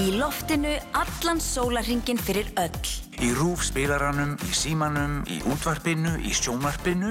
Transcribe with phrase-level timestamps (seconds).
[0.00, 2.92] Í loftinu allan sólarhingin fyrir öll.
[3.20, 7.10] Í rúf spilaranum, í símanum, í útvarpinu, í sjónvarpinu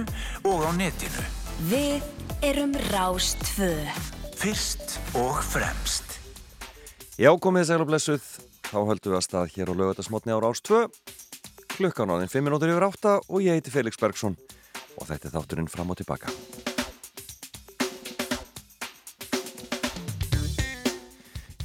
[0.50, 1.26] og á netinu.
[1.70, 2.02] Við
[2.50, 3.70] erum Rástvö.
[4.40, 6.18] Fyrst og fremst.
[7.20, 8.30] Já, komið þess að blessuð.
[8.72, 10.88] Þá höldum við að stað hér á lögatarsmotni á Rástvö.
[11.76, 14.40] Klukkan áðin 5 minútur yfir 8 og ég heiti Felix Bergsson
[14.98, 16.34] og þetta er þátturinn fram og tilbaka.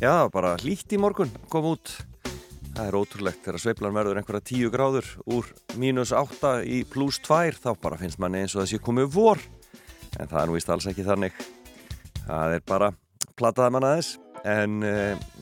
[0.02, 1.92] Já, bara hlýtt í morgun, kom út.
[2.74, 5.46] Það er ótrúlegt þegar sveiflan verður einhverja 10 gráður úr
[5.78, 9.42] mínus 8 í pluss 2, þá bara finnst manni eins og þessi komið vor.
[10.18, 11.38] En það er nú vist alls ekki þannig.
[12.24, 12.90] Það er bara
[13.38, 14.92] plattaða manna þess, en e,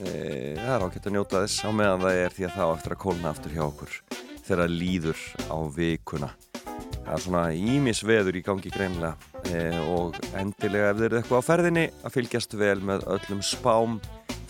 [0.04, 0.12] e,
[0.60, 2.94] það er ákveðt að njóta þess á meðan það er því að það á eftir
[2.94, 3.98] að kólna aftur hjá okkur
[4.42, 6.32] þegar líður á vikuna.
[7.02, 9.16] Það er svona ímisveður í gangi greinlega
[9.48, 14.02] e, og endilega ef þeir eru eitthvað á ferðinni að fylgjast vel með öllum spám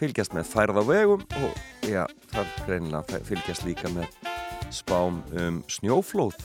[0.03, 2.03] fylgjast með færð á vegum og já,
[2.33, 4.09] það greinilega fylgjast líka með
[4.75, 6.39] spám um snjóflóð.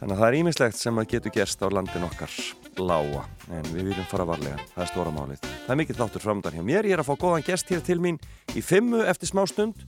[0.00, 2.34] Þannig að það er ímislegt sem að getur gerst á landin okkar
[2.76, 5.46] lága, en við viljum fara varlega, það er stóra málið.
[5.46, 8.00] Það er mikill þáttur framdar hjá mér, ég er að fá góðan gest hér til
[8.02, 8.20] mín
[8.52, 9.80] í fimmu eftir smá stund.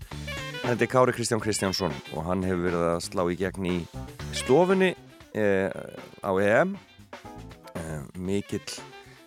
[0.62, 3.76] Þetta er Kári Kristján Kristjánsson og hann hefur verið að slá í gegn í
[4.34, 4.94] stofunni
[5.36, 5.68] eh,
[6.24, 6.76] á EM,
[7.76, 8.64] eh, mikill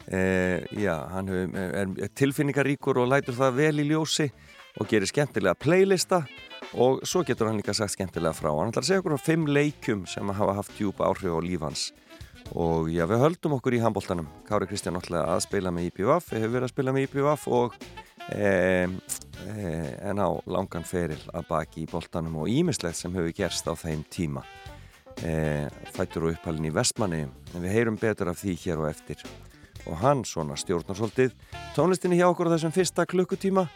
[0.10, 4.26] Eh, já, hann er tilfinningaríkur og lætur það vel í ljósi
[4.82, 6.24] og gerir skemmtilega playlista
[6.74, 8.50] og svo getur hann líka sagt skemmtilega frá.
[8.50, 11.90] Hann ætlar að segja okkur á fimm leikum sem hafa haft djúpa áhrif á lífans
[12.58, 16.42] og já, við höldum okkur í handbóltanum Kári Kristján náttúrulega að spila með IPVaf við
[16.42, 17.76] hefum verið að spila með IPVaf og
[18.34, 18.90] eh,
[19.54, 23.78] eh, en á langan feril að baki í bóltanum og ímislegt sem hefur gerst á
[23.78, 24.42] þeim tíma.
[25.22, 29.22] Eh, fættur og upphælinn í vestmanni en við heyrum betur af því hér og eftir
[29.88, 31.36] og hann svona stjórnar svolítið
[31.76, 33.68] tónlistinni hjá okkur á þessum fyrsta klukkutíma.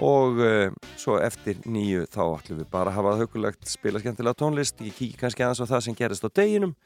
[0.00, 4.38] Og uh, svo eftir nýju þá ætlum við bara að hafa það högulegt spila skemmtilega
[4.40, 6.76] tónlist, ég kíkir kannski aðeins á það sem gerist á deginum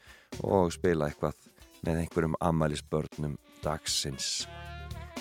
[0.43, 1.37] og spila eitthvað
[1.85, 4.47] með einhverjum ammælisbörnum dagsins.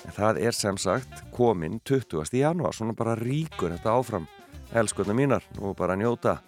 [0.06, 2.27] En það er sem sagt komin 20.
[2.37, 4.29] januar, svona bara ríkur þetta áfram,
[4.75, 5.47] elskunna mínar.
[5.59, 6.39] Nú bara njóta,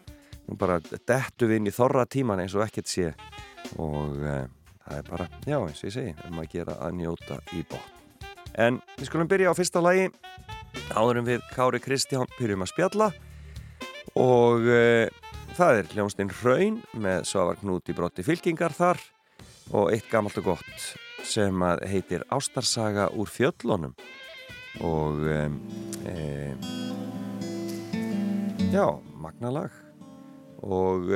[0.48, 3.12] nú bara dettu við inn í þorra tíman eins og ekkert sé.
[3.78, 4.44] Og uh,
[4.88, 7.94] það er bara, já eins og ég segi, um að gera að njóta í bótt.
[8.58, 10.08] En við skulum byrja á fyrsta lagi,
[10.96, 13.08] áðurum við Kári Kristján byrjum að spjalla.
[14.18, 15.08] Og e,
[15.58, 19.02] það er hljónstinn Hraun með Svavar Knúti brotti fylkingar þar
[19.76, 20.88] og eitt gammalt og gott
[21.28, 23.94] sem heitir Ástarsaga úr fjöllunum.
[24.82, 26.16] Og e,
[28.72, 28.86] já,
[29.20, 29.70] magnalag.
[30.64, 31.12] Og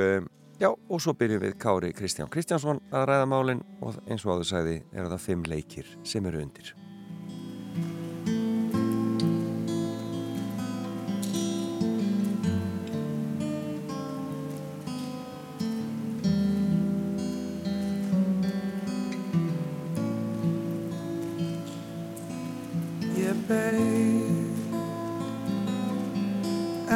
[0.63, 4.47] Já, og svo byrjum við Kári Kristján Kristjánsson að ræða málinn og eins og áður
[4.47, 6.71] sæði er það fimm leikir sem eru undir.
[23.19, 24.63] Ég beig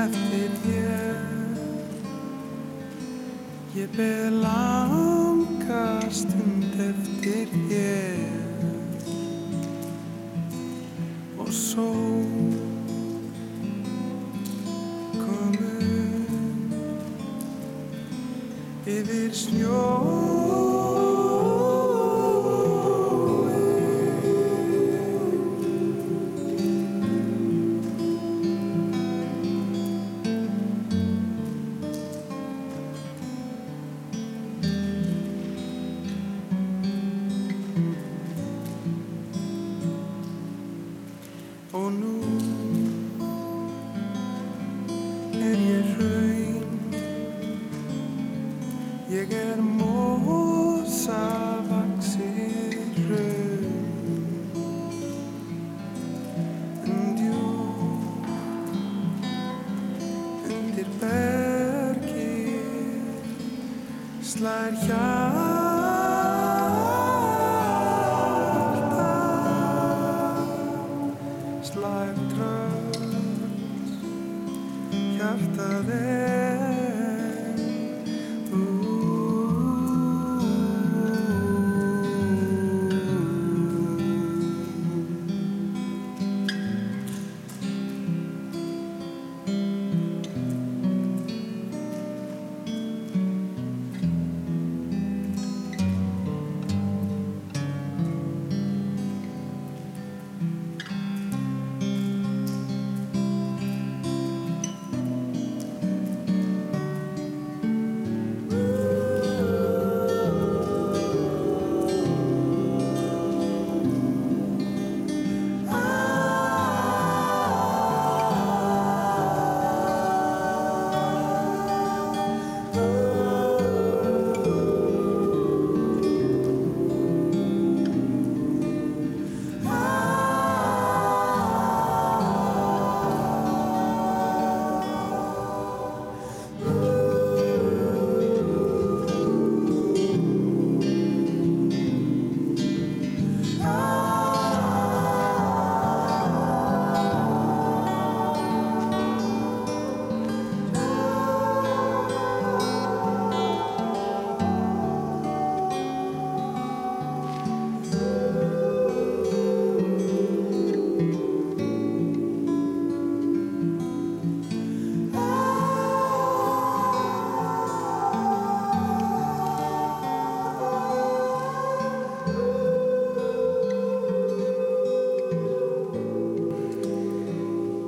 [0.06, 0.87] eftir þér
[3.78, 8.64] Ég beð langa stund eftir þér.
[11.38, 11.86] Og svo
[15.22, 16.66] komum
[18.96, 20.37] yfir snjó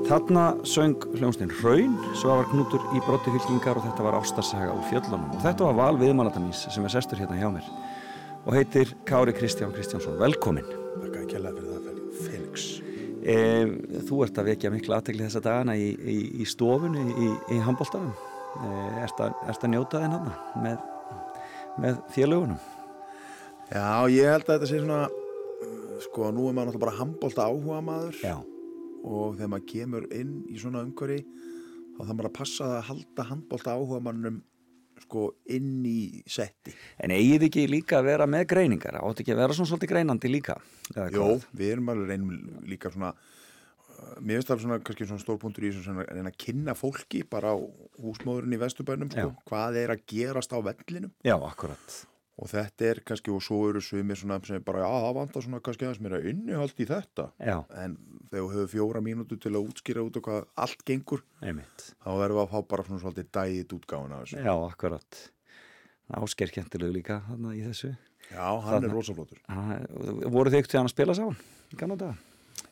[0.09, 5.27] Þarna söng hljómsninn Raun, Svavar Knútur í brotti fylkingar og þetta var ástarsaga úr fjöllunum.
[5.35, 7.67] Og þetta var val viðmálatamís sem er sestur hérna hjá mér
[8.39, 10.17] og heitir Kári Kristján Kristjánsson.
[10.17, 10.65] Velkomin.
[10.95, 12.65] Þakka ekki alveg fyrir það, Felix.
[13.21, 13.38] E,
[14.09, 18.11] þú ert að vekja miklu aðtegli þessa dagana í, í, í stofunni í, í handbóltanum.
[18.65, 18.75] E,
[19.06, 20.85] ert, að, ert að njóta þenn hana með,
[21.85, 22.69] með félögunum?
[23.69, 27.51] Já, ég held að þetta sé svona, uh, sko, nú er maður náttúrulega bara handbólta
[27.51, 28.39] áhuga maður Já.
[29.03, 33.27] Og þegar maður kemur inn í svona umhverfi þá þarf maður að passa að halda
[33.29, 34.39] handbólta áhuga mannum
[34.99, 35.25] sko
[35.55, 36.73] inn í setti.
[36.99, 38.99] En eigið ekki líka að vera með greiningar?
[38.99, 40.57] Áttu ekki að vera svona svolítið greinandi líka?
[41.13, 42.33] Jó, við erum alveg reynum
[42.67, 46.33] líka svona, uh, mér finnst það svona kannski svona stórpuntur í þessu svona að reyna
[46.33, 47.57] að kynna fólki bara á
[48.03, 51.99] húsmóðurinn í vesturbænum, sko, hvað er að gerast á vellinum Já, akkurat.
[52.39, 55.59] Og þetta er kannski, og svo eru sumir svona sem bara, já, það vantar svona
[55.65, 57.97] kannski aðeins mér að innihald í þetta Já, en
[58.30, 61.89] þegar þú hefur fjóra mínútu til að útskýra út og hvað allt gengur einmitt.
[62.00, 64.39] þá verðum við að fá bara svona svolítið dægit útgáfuna af þessu.
[64.45, 65.19] Já, akkurat.
[66.19, 67.91] Ásker kjentilegu líka þarna í þessu.
[68.31, 69.39] Já, hann Þarna- er rosaflótur.
[70.30, 72.18] Voru þið ekkert að spila í Gamla daga?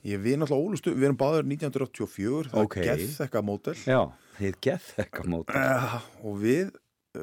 [0.06, 2.78] Ég við náttúrulega ólustu, við erum báður 1984, það Ok.
[2.78, 4.02] er geðþekka mótel Já,
[4.40, 5.50] þið geð eitthvað mót.
[5.56, 6.72] uh, og við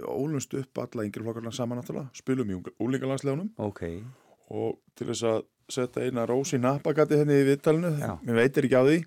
[0.02, 3.82] ólumst upp alla yngri flokkarna saman náttúrulega, spilum í úlingalanslegunum Ok,
[4.50, 5.42] og til þess að
[5.74, 8.14] setja eina rós í nappagati henni í viðtalinu, Já.
[8.22, 8.98] mér veitir ekki á því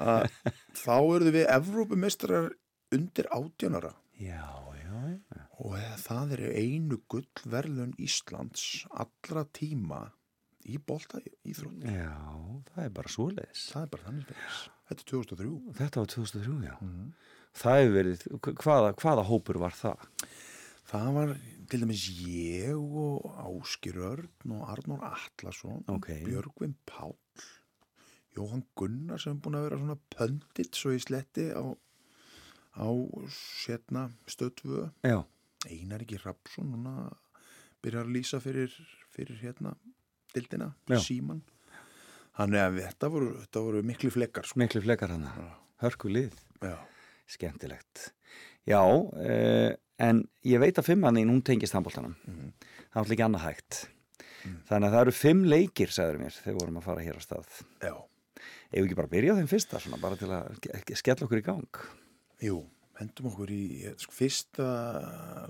[0.00, 0.28] að
[0.84, 2.50] þá eruðu við Evrópumistrar
[2.94, 4.46] undir átjónara Já,
[4.78, 4.98] já,
[5.34, 5.42] já.
[5.58, 5.74] og
[6.04, 10.04] það er einu gullverðun Íslands allra tíma
[10.64, 12.14] í bolta íþrótt Já,
[12.72, 13.64] það er bara svoleiðis.
[13.74, 15.50] það er bara þannig spils þetta er 2003
[15.82, 16.76] Þetta var 2003, já.
[16.80, 17.10] Mhm.
[17.54, 18.22] Það hefur verið,
[18.64, 20.08] hvaða, hvaða hópur var það?
[20.94, 21.30] það var
[21.70, 26.10] til dæmis ég og Áskir Örn og Arnór Atlasson Ok.
[26.26, 27.14] Björgvin Páll
[28.36, 31.64] Jóhann Gunnar sem er búin að vera svona pöndit svo í sletti á,
[32.78, 32.88] á
[33.32, 34.88] setna stöðtvö
[35.70, 37.08] Einar ekki Rapsson núna
[37.84, 38.74] byrjar að lýsa fyrir,
[39.14, 39.72] fyrir hérna
[40.34, 41.40] dildina, síman
[42.34, 44.58] Þannig að þetta voru, þetta voru miklu flekkar sko.
[44.58, 45.30] miklu flekar hana.
[45.78, 46.32] Hörku lið.
[46.58, 46.74] Já.
[47.30, 48.10] Skemmtilegt.
[48.68, 48.80] Já,
[49.20, 52.16] eh, en ég veit að fimmann í hún tengist handbóltanum.
[52.26, 52.52] Mhm.
[52.94, 53.86] Það var ekki annað hægt.
[54.68, 57.62] Þannig að það eru fimm leikir, sagður mér, þegar vorum að fara hér á stað.
[57.80, 57.94] Já.
[58.74, 61.44] Ef við ekki bara byrja á þeim fyrsta, svona, bara til að skella okkur í
[61.46, 61.80] gang.
[62.44, 62.58] Jú,
[63.00, 63.62] hendum okkur í
[63.98, 64.68] sko, fyrsta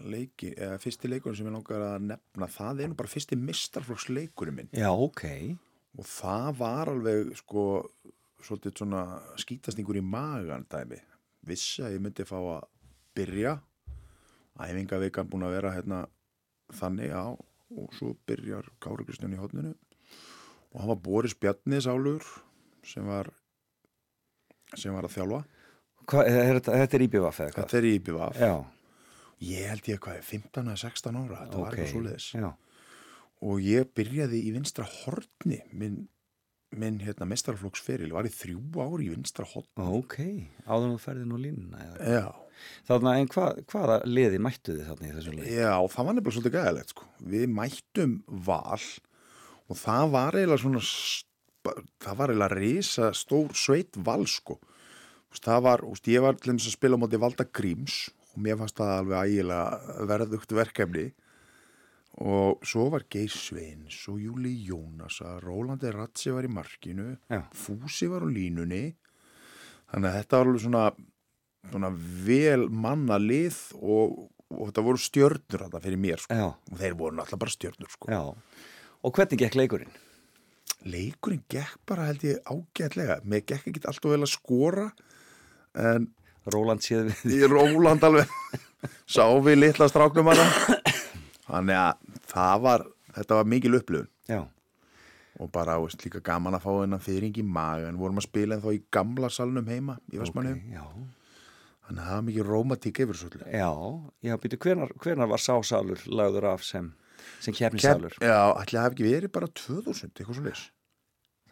[0.05, 4.59] leiki eða fyrsti leikurinn sem ég langar að nefna það er nú bara fyrsti mistarflokksleikurinn
[4.61, 5.25] minn Já, ok.
[5.99, 7.65] og það var alveg sko
[8.45, 9.03] svolítið svona
[9.41, 11.01] skítasningur í magan dæmi
[11.47, 12.67] vissi að ég myndi fá að
[13.15, 13.59] byrja.
[14.55, 16.05] Æfingavikan búin að vera hérna
[16.75, 19.73] þannig á og svo byrjar Kári Kristján í hotninu
[20.75, 22.23] og hann var Boris Bjarni sálur
[22.87, 23.31] sem var
[24.75, 25.41] sem var að þjálfa.
[26.05, 27.65] Hva, er, þetta, þetta er IBVF eða hvað?
[27.65, 28.55] þetta er í IBVF Já,
[29.49, 31.79] ég held ég hvað er 15 eða 16 ára þetta var ok.
[31.79, 32.27] eitthvað svoleiðis.
[32.35, 32.49] Já,
[33.45, 36.03] og ég byrjaði í vinstra horni minn,
[36.81, 40.17] minn hérna mestarflokksferil, var í þrjú ári í vinstra horni ok.
[40.67, 41.85] Áður nú ferði nú línuna.
[42.01, 42.27] Já,
[42.89, 45.55] Þannig að en hvað, hvaða liði mættu þið þannig í þessu liði?
[45.59, 47.09] já, það var nefnilega svolítið gæðilegt sko.
[47.35, 48.13] við mættum
[48.47, 48.85] val
[49.65, 50.83] og það var eiginlega svona
[52.05, 54.59] það var eiginlega risa stór sveit val sko
[55.35, 57.97] það var, veist, ég var til þess að spila á móti Valda Gríms
[58.35, 61.07] og mér fannst það alveg ægilega verðugt verkefni
[62.23, 67.43] og svo var Geir Sveins og Júli Jónasa Rólandi Ratsi var í markinu Já.
[67.51, 68.85] Fúsi var á línunni
[69.91, 70.85] þannig að þetta var alveg svona,
[71.73, 71.91] svona
[72.29, 74.15] vel manna lið og,
[74.55, 76.39] og þetta voru stjörnur þetta fyrir mér sko.
[76.39, 78.11] Já, og þeir voru náttúrulega bara stjörnur sko.
[78.15, 78.23] já.
[79.05, 80.01] Og hvernig gekk leikurinn?
[80.85, 84.91] leikurinn gekk bara held ég ágætlega mér gekk ekki alltaf vel að skora
[85.75, 86.11] en
[86.53, 87.47] Róland séð við.
[87.49, 88.29] Róland alveg
[89.09, 90.45] sá við litla stráknum hana
[91.47, 92.04] þannig að
[92.35, 94.41] það var þetta var mikil upplifun Já,
[95.43, 98.63] og bara veist, líka gaman að fá hennan fyrring í magan vorum að spila en
[98.65, 100.85] þá í gamla salnum heima í Vestmannu ok, já.
[101.89, 103.49] þannig að það var mikið rómatík yfir svo allir.
[103.51, 103.71] Já,
[104.29, 106.93] já, býtu, hvenar, hvenar var sásalur lagður af sem,
[107.41, 108.17] sem Kepp, keppnisalur?
[108.21, 110.65] já, það hafi ekki verið bara 2000 eitthvað svo leys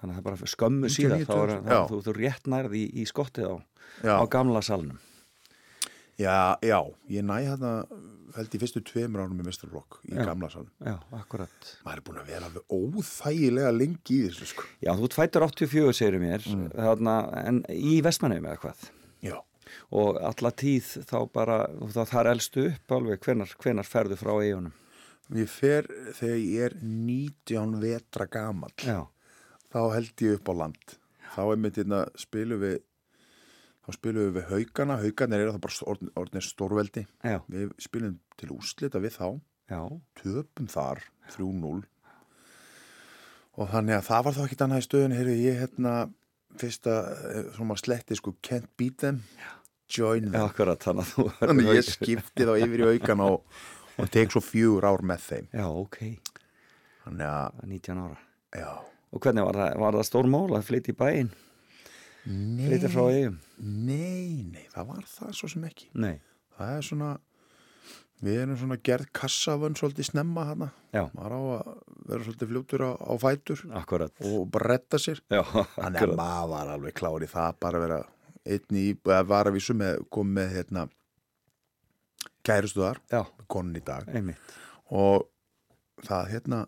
[0.03, 1.35] Þannig að það bara skömmu 99, síðan, þá
[1.79, 3.57] er þú, þú rétt nærði í, í skottið á,
[4.19, 4.97] á gamla salnum.
[6.19, 7.71] já, já, ég næ hérna
[8.37, 10.25] held ég fyrstu tveimur ánum í mestarflokk í Já.
[10.29, 11.71] gamla salnum Já, akkurat.
[11.85, 15.93] maður er búin að vera alveg óþægilega lengi í þessu sko Já, þú fættur 84,
[15.97, 16.69] segir mér, Mm.
[16.77, 18.87] þarna, en í vestmannum eða hvað?
[19.23, 19.39] já,
[19.91, 24.73] Og alla tíð þá bara, þá þar elstu upp alveg, hvenar, hvenar ferðu frá eigunum?
[25.33, 29.07] ég fer þegar ég er 19 vetra gamall Já,
[29.73, 30.97] þá held ég upp á land
[31.33, 32.81] þá er mitt hérna spilum við
[33.83, 37.07] þá spilum við haugana, haugarnir eru það bara orðnir, orðnir stórveldi.
[37.25, 39.27] Já, við spilum til úrslita við þá.
[39.73, 39.81] Já,
[40.21, 41.01] töpum þar
[41.33, 41.83] 3-0
[43.53, 45.93] og þannig að það var þá ekkit annað í stöðun heyrðu ég hérna
[46.61, 46.95] fyrsta,
[47.29, 49.23] eh, svona sletti sko can't beat them,
[49.89, 50.47] join them.
[50.47, 53.63] Akkurat þannig þannig ég skipti þá yfir í aukan og,
[54.01, 55.49] og tek svo fjögur ár með þeim.
[55.53, 56.01] Já, ok,
[57.07, 58.21] þannig að, 19 ára.
[58.63, 58.73] Já.
[59.13, 61.33] Og hvernig var það, var það stór mál að flytja í bæinn?
[62.23, 63.37] Flytja frá eigum?
[63.59, 65.89] nei, nei, það var það svo sem ekki.
[65.99, 66.17] Nei,
[66.59, 67.11] það er svona
[68.23, 71.71] við erum svona gerð kassavönn svolítið snemma hana já, maður á að
[72.07, 74.13] vera svolítið fljótur á, á fætur akkurat.
[74.23, 75.19] og bretta sér.
[75.27, 76.17] Já, Þannig að akkurat.
[76.21, 78.01] maður var alveg klári það bara að vera
[78.47, 80.87] einn í, eða var að vísu með, kom með hérna
[82.47, 84.07] kærustu þar, Já, konun í dag.
[84.15, 84.55] Einmitt.
[84.95, 85.27] Og
[86.07, 86.63] það hérna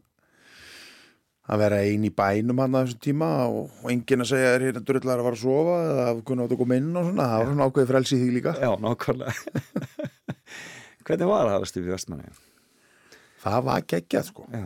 [1.44, 4.62] að vera ein í bænum hann að þessum tíma og, og enginn að segja er
[4.68, 7.26] hérna drullar að fara að sofa eða að kunna átt að koma inn og svona,
[7.28, 8.54] það var svona ákveðið frelsi í því líka.
[8.64, 9.34] Já, nákvæmlega.
[11.04, 12.32] Hvernig var það að stuði vestmanni?
[13.44, 14.46] það var geggjað sko.
[14.56, 14.64] Já,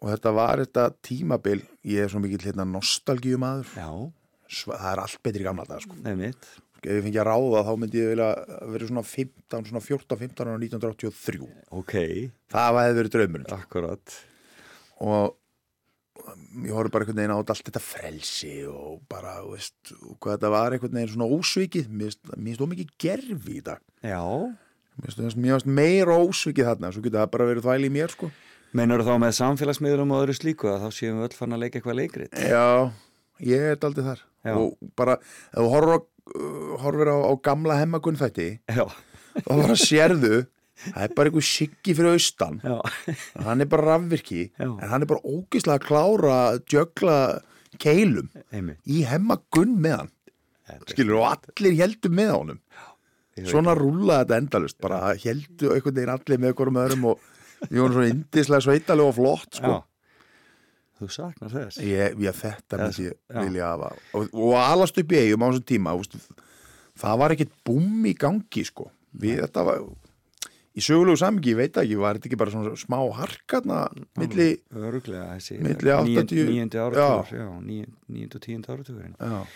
[0.00, 1.58] og þetta var þetta tímabil
[1.92, 3.88] ég er svo mikill hérna nostalgíumadur já,
[4.52, 5.98] Sva- það er allt betri gamla dag sko.
[6.08, 6.48] Einmitt.
[6.82, 8.30] Ef ég fengi að ráða þá myndi ég vilja
[8.72, 11.92] vera svona 15, svona 14, 15 ára 1983 Ok,
[12.50, 13.60] það hefði verið draumurinn sko.
[13.60, 14.16] akkurat.
[15.04, 15.36] Og
[16.62, 20.16] ég horfði bara einhvern veginn á þetta allt þetta frelsi og bara, þú veist, og
[20.20, 21.88] hvað þetta var einhvern veginn svona ósvikið.
[21.88, 23.80] Mér finnst- ómikið gerfi í dag.
[24.04, 24.20] Já,
[25.00, 28.30] mér finnst meira ósvikið þarna svo getur það bara verið þvæli í mér sko.
[28.72, 31.78] Meinar þá með samfélagsmiðurum og öðru slíku að þá séum við öll fann að leika
[31.78, 32.32] eitthvað leikrit?
[32.32, 32.92] Já,
[33.44, 34.22] ég er aldrei þar.
[34.42, 34.54] Já.
[34.58, 35.14] og bara,
[35.52, 38.86] ef þú horfir á, uh, á, á gamla hemmagun þætti Já,
[39.38, 40.46] þá bara sérðu
[40.82, 42.60] það er bara einhver siggi fyrir austan.
[43.44, 44.68] Hann er bara rafvirki Já.
[44.70, 47.18] en hann er bara ógislega að klára djögla
[47.82, 48.80] keilum einmitt.
[48.86, 50.10] í hemmagunn með hann.
[50.88, 52.60] Skilur og allir heldur með honum.
[53.48, 57.22] Svona rúla þetta endalust bara heldur einhvern veginn allir með okkur um öðrum og
[57.70, 59.78] við vorum svona indislega sveitalega og flott sko.
[61.02, 61.80] Þú saknar þess.
[61.82, 63.38] Ég, ég þetta svo- já.
[63.40, 63.88] vilja hafa.
[64.14, 66.14] Og, og alast upp í eigum á þessum tíma úst,
[67.00, 68.90] það var ekkit búm í gangi sko.
[69.12, 69.80] við þetta var
[70.72, 73.82] í sögulegu samingi, ég veit ekki, var þetta ekki bara svona smá harkarna
[74.20, 79.16] milli Öruglega þessi Milli 80 Níundi áratugur, já, níundi og tíundi áratugurinn.
[79.20, 79.46] Já,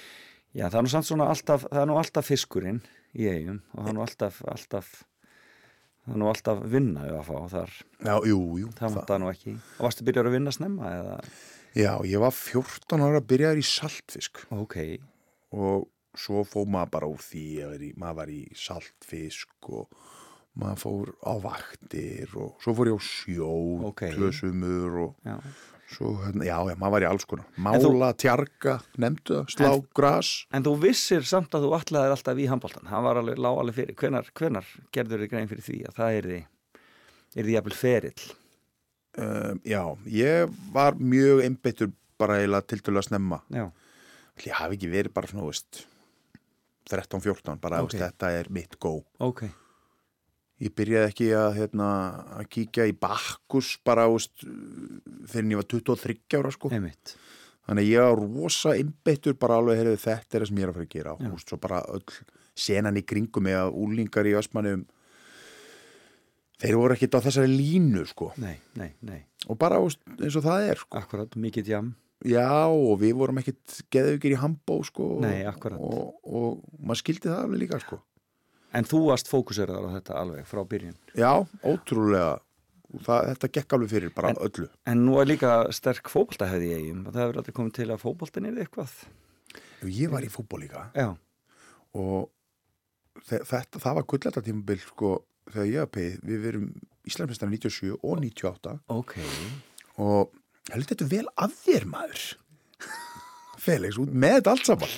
[0.57, 2.79] Já, það er nú samt svona alltaf, það er nú alltaf fiskurinn
[3.17, 4.93] í eigum og það er nú alltaf, alltaf
[6.07, 7.75] það er nú alltaf vinna við að fá þar,
[8.07, 9.53] já, jú, jú það vantar nú ekki.
[9.77, 11.19] Og varstu byrjar að vinna snemma eða?
[11.77, 14.47] Já, ég var 14 ára að byrja í saltfisk.
[14.57, 14.79] Ok,
[15.53, 19.91] og svo fór maður bara úr því maður var í saltfisk og
[20.57, 23.51] maður fór á vaktir og svo fór ég á sjó
[23.91, 24.03] Ok.
[24.17, 25.37] tvö sumur og já.
[25.93, 27.47] svo, hérna, já, já, maður var í alls konar.
[27.57, 30.47] En mála, þú- tjarga, nefndu slá gras.
[30.53, 33.75] En þú vissir samt að þú allaðir alltaf í handbóltan það var alveg, lág alveg
[33.75, 36.41] fyrir, hvenar, hvenar gerður þið grein fyrir því að það er því
[37.37, 38.27] er því jafnvel ferill?
[39.19, 43.39] Um, já, ég var mjög einbeittur bara eiginlega til til að snemma.
[43.53, 43.71] Já,
[44.45, 45.87] ég hafi ekki verið bara svona, þú veist
[46.91, 47.91] 13-14, bara, Ok.
[47.91, 49.43] þú veist, þetta er mitt gó ok,
[50.65, 51.89] ég byrjaði ekki að, hérna,
[52.41, 54.33] að kíkja í bakkus bara úst,
[55.29, 56.71] þegar ég var 23 ára sko.
[56.73, 57.17] einmitt
[57.67, 60.71] þannig að ég var rosa einbeittur bara alveg heyrðu, þetta er það sem ég er
[60.73, 61.31] að fara að gera Já.
[61.35, 62.21] úst, svo bara öll
[62.57, 64.87] senan í kringum að úlingar í Ösmanum
[66.63, 68.31] þeir voru ekkit á þessari línu sko.
[68.41, 69.21] Nei, nei, nei,
[69.51, 70.97] og bara úst, eins og það er sko.
[71.03, 71.95] akkurat, mikið jam
[72.25, 75.77] já og við vorum ekkit geðaukir í hambó sko, Nei, akkurat.
[75.77, 77.99] og, og maður skildi það alveg líka sko.
[78.75, 80.97] En þú varst fókuseraðar á þetta alveg frá byrjun.
[81.17, 81.31] Já,
[81.65, 82.41] ótrúlega.
[83.03, 84.67] Það, þetta gekk alveg fyrir bara öllu.
[84.89, 88.03] En nú er líka sterk fótboltahefði í eigum og það hefur aldrei komið til að
[88.03, 88.93] fótboltin er eitthvað.
[89.91, 90.85] Ég var í fútból líka.
[90.97, 91.09] Já,
[91.99, 92.31] og
[93.29, 95.11] þe- þetta, það var gulletta tímabil sko,
[95.51, 96.69] þegar ég var peið, við verum
[97.07, 99.15] Íslandsmeistar 97 og 98 ok.
[100.03, 100.33] Og
[100.73, 102.25] heldur þetta vel að þér maður.
[103.67, 104.97] Felix, út með þetta allt saman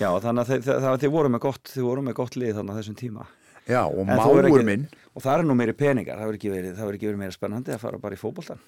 [0.00, 1.74] Já, þannig að þið, þið voru með gott
[2.18, 3.26] gott lið þannig á þessum tíma.
[3.64, 4.88] Já, og máur minn.
[5.14, 8.00] Og það er nú meiri peningar, það verður ekki verið, verið meira spennandi að fara
[8.02, 8.60] bara í fótboltan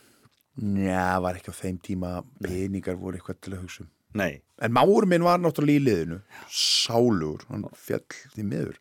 [0.57, 2.11] njá, var ekki á þeim tíma
[2.43, 3.91] peningar voru eitthvað til að hugsa um.
[4.17, 6.21] Nei, en máur minn var náttúrulega í liðinu.
[6.49, 8.79] Sálugur, hann fjall því miður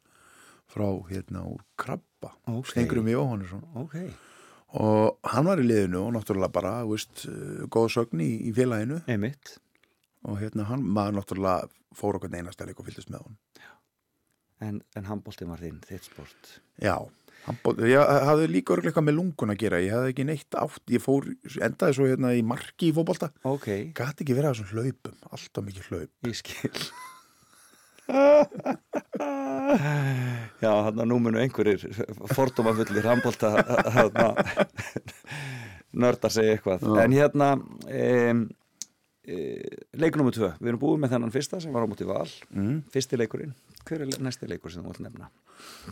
[0.71, 2.31] frá hérna úr krabba.
[2.47, 2.69] Ok.
[2.71, 3.65] Stengurum Jóhannesson.
[3.81, 3.97] Ok.
[4.79, 8.55] Og hann var í liðinu og náttúrulega bara, þú veist, uh, góð sögn í, í
[8.55, 9.01] félaginu.
[9.11, 9.57] Einmitt,
[10.25, 13.37] og hérna hann, maður náttúrulega fór okkur einasta leik og fylgist með hann
[14.65, 16.51] en, en handboltin var þinn, þitt sport.
[16.81, 16.95] Já,
[17.45, 20.55] hann, bó- ég hafði líka örglega eitthvað með lungun að gera, ég hafði ekki neitt
[20.57, 21.27] átt ég fór,
[21.67, 23.29] endaði svo hérna í marki í fótbolta.
[23.45, 23.67] Ok,
[23.97, 26.13] gæti ekki verið að þessum hlaupum alltaf mikið hlaup.
[26.31, 26.71] Ég skil.
[30.61, 31.83] Já, hann að nú munu einhverjir
[32.35, 33.51] fordómafullir handbólta
[35.95, 36.85] nörda segja eitthvað.
[37.03, 38.45] En hérna um,
[39.27, 39.37] e,
[39.97, 42.27] leikur nummer tvö, við erum búið með þennan fyrsta sem var á móti val.
[42.53, 42.81] Mm.
[42.93, 43.55] fyrsti leikurinn,
[43.85, 45.31] hver er næsti leikur sem þú vilt nefna?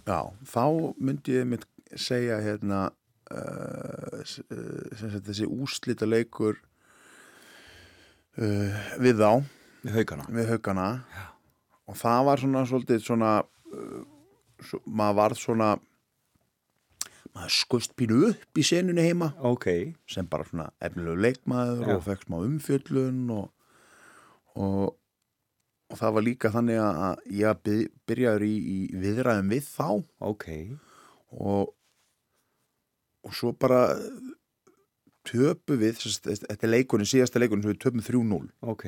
[0.05, 0.19] Já,
[0.53, 0.65] þá
[0.97, 1.67] myndi ég mitt
[1.99, 2.85] segja hérna
[3.33, 6.57] uh, sagt þessi úslita leikur
[8.37, 9.43] uh, við þá.
[9.83, 10.87] Við haugana við haugana
[11.91, 14.03] og það var svona svolítið svona uh,
[14.63, 15.73] svo, maður varð svona
[17.33, 19.31] maður skust pínu upp í senunni heima.
[19.49, 19.67] Ok,
[20.09, 21.95] sem bara svona efnilegu leikmaður Já.
[21.97, 23.47] og fekk smá umfjöllun og,
[24.55, 24.91] og,
[25.89, 29.87] og það var líka þannig að ég by- byrjaður í, í viðræðum við þá.
[30.29, 30.45] Ok.
[31.33, 31.73] Og,
[33.25, 33.81] og svo bara
[35.27, 38.83] töpu við, þetta er leikurinn, síðasta leikurinn sem við töpum 3-0 Ok,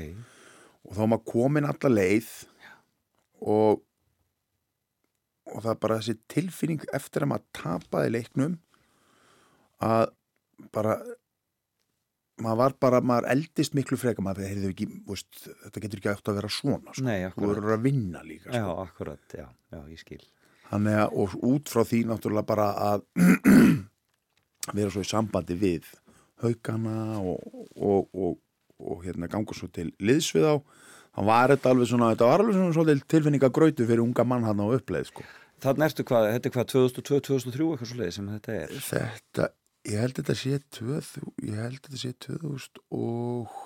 [0.83, 2.27] og þá var maður komin alla leið
[3.55, 3.79] og
[5.51, 8.57] og það er bara þessi tilfinning eftir að maður tapaði leiknum
[9.85, 10.07] að
[10.73, 10.95] bara
[12.41, 15.29] maður var bara, maður eldist miklu freka maður heyrðu ekki, veist,
[15.63, 17.05] þetta getur ekki eftir að vera svona sko.
[17.07, 18.73] nei, þú verður að vinna líka Já, sko.
[18.83, 20.23] akkurat, já, já, ég skil
[20.65, 23.03] Þannig að, og út frá því náttúrulega bara að
[24.77, 25.91] vera svo í sambandi við
[26.41, 27.45] haugana og,
[27.77, 28.39] og, og,
[28.81, 30.55] og hérna ganga svo til liðsvið á
[31.15, 34.43] þá var þetta alveg svona, þetta var alveg svona svolítið tilfinninga gröytu fyrir unga mann
[34.47, 35.23] hann á uppleið sko.
[35.63, 38.73] Þannig ertu hvað, þetta er hvað 2002-2003 eitthvað svo leið sem þetta er?
[38.89, 39.47] Þetta,
[39.91, 43.63] ég held þetta sé 2000, ég held þetta sé 2004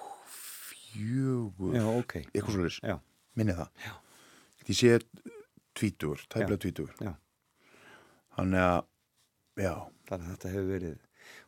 [1.00, 2.14] Já, ok.
[2.34, 2.96] Eitthvað svo leys, Já,
[3.38, 3.70] minni það.
[3.86, 3.92] Já.
[4.70, 4.96] ég sé
[5.80, 6.94] tvítugur, tæplega tvítugur.
[7.02, 7.14] Já.
[8.38, 8.80] þannig að
[9.66, 9.74] já,
[10.10, 10.98] þannig að þetta hefur verið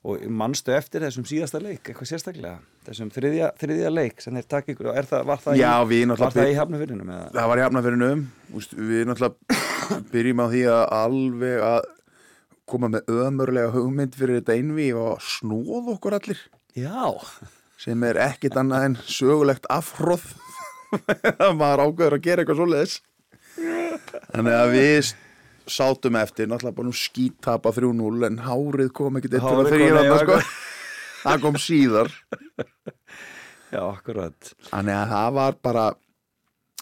[0.02, 4.72] og manstu eftir þessum síðasta leik eitthvað sérstaklega, þessum þriðja, þriðja leik sem þeir takk
[4.74, 7.28] ykkur, er það, var það Já, í, í hafnafyrinum eða?
[7.36, 8.24] það var jafnafyrinum
[8.90, 9.60] við náttúrulega
[10.14, 11.82] byrjum á því að alveg að
[12.72, 16.40] koma með ömurlega hugmynd fyrir þetta einví og snóð okkur allir.
[16.78, 17.12] Já,
[17.82, 20.24] sem er ekkit annað en sögulegt afhróð
[21.60, 22.96] maður ágöður að gera eitthvað svoleiðis.
[24.32, 25.12] Þannig að við
[25.70, 30.40] sátum eftir, náttúrulega bara um skítapa 3-0 en hárið kom fyrir kom, að þrýra sko.
[31.26, 32.12] það kom síðar.
[33.72, 34.54] Já, akkurat.
[34.72, 35.86] Þannig að það var bara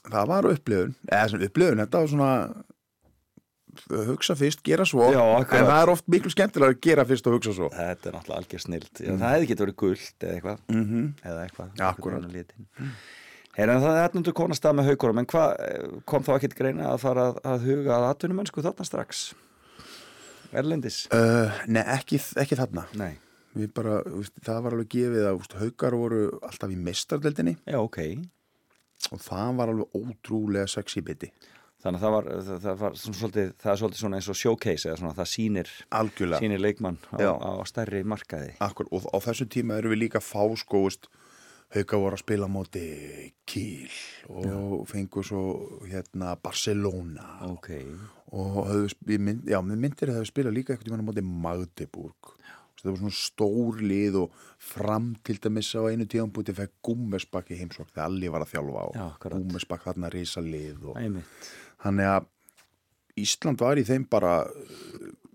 [0.09, 0.97] það var upplifun.
[1.09, 2.33] Eða sem upplifun, þetta var svona
[4.09, 5.05] hugsa fyrst, gera svo.
[5.13, 7.69] Já, en það er oft miklu skemmtilega að gera fyrst og hugsa svo.
[7.75, 10.59] Þetta er náttúrulega algjör snilt Já, Það hefði getur verið guld eða eitthvað.
[10.73, 11.07] Mm -hmm.
[11.23, 11.69] eða eitthvað.
[11.79, 11.91] Ja,
[13.67, 15.49] það er etnundu konast stað með haugurum en hvað
[16.07, 19.23] kom þá ekkit greina að fara að, að huga að atvinnumennsku þarna strax?
[20.55, 21.03] Erlendis?
[21.13, 22.85] uh, Nei, ekki, ekki þarna.
[22.97, 23.17] Nei,
[23.57, 23.99] Við bara,
[24.45, 27.97] það var alveg gefið að úst, haukar voru alltaf í mestardeldinni já ok.
[29.15, 31.31] Og það var alveg ótrúlega sexy biti.
[31.79, 34.89] Þannig að það var, það, það var svolítið, það er svolítið svona eins og showcase
[34.89, 35.69] eða svona það sýnir,
[36.43, 38.51] sýnir leikmann á, á stærri markaði.
[38.65, 40.43] Akkur, og á þessu tíma erum við líka fá
[41.75, 42.83] haukar voru að spila móti
[43.49, 43.89] Kíl
[44.29, 45.41] og fengu svo
[45.89, 47.39] hérna Barcelona.
[47.49, 47.69] Ok,
[48.33, 52.35] og höfðu, sp- ég mynd, já, myndir að það spila líka eitthvað tíma móti Magdeburg.
[52.79, 57.57] Það var svona stór lið og fram til dæmis á einu tíðanbúti fekk Gummesbakk í
[57.59, 59.33] heimsókn þegar Alli var að þjálfa Já, og.
[59.35, 60.95] Gummesbakk þarna risa lið og
[61.83, 62.29] Þannig að
[63.19, 64.31] Ísland var í þeim bara,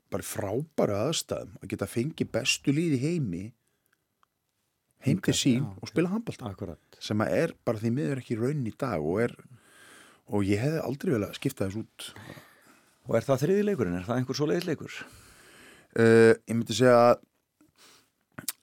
[0.09, 3.43] bara frábæra aðstæðum að geta fengið bestu líði heimi
[5.05, 8.65] heim til sín já, og spila handbalta Akkurat sem er bara því miður ekki raun
[8.67, 9.37] í dag og er
[10.33, 12.11] og ég hefði aldrei vel að skipta þess út
[13.05, 13.97] Og er það þriði leikurinn?
[13.99, 14.93] Er það einhver svo leikur?
[16.01, 17.19] uh, ég myndi segja að,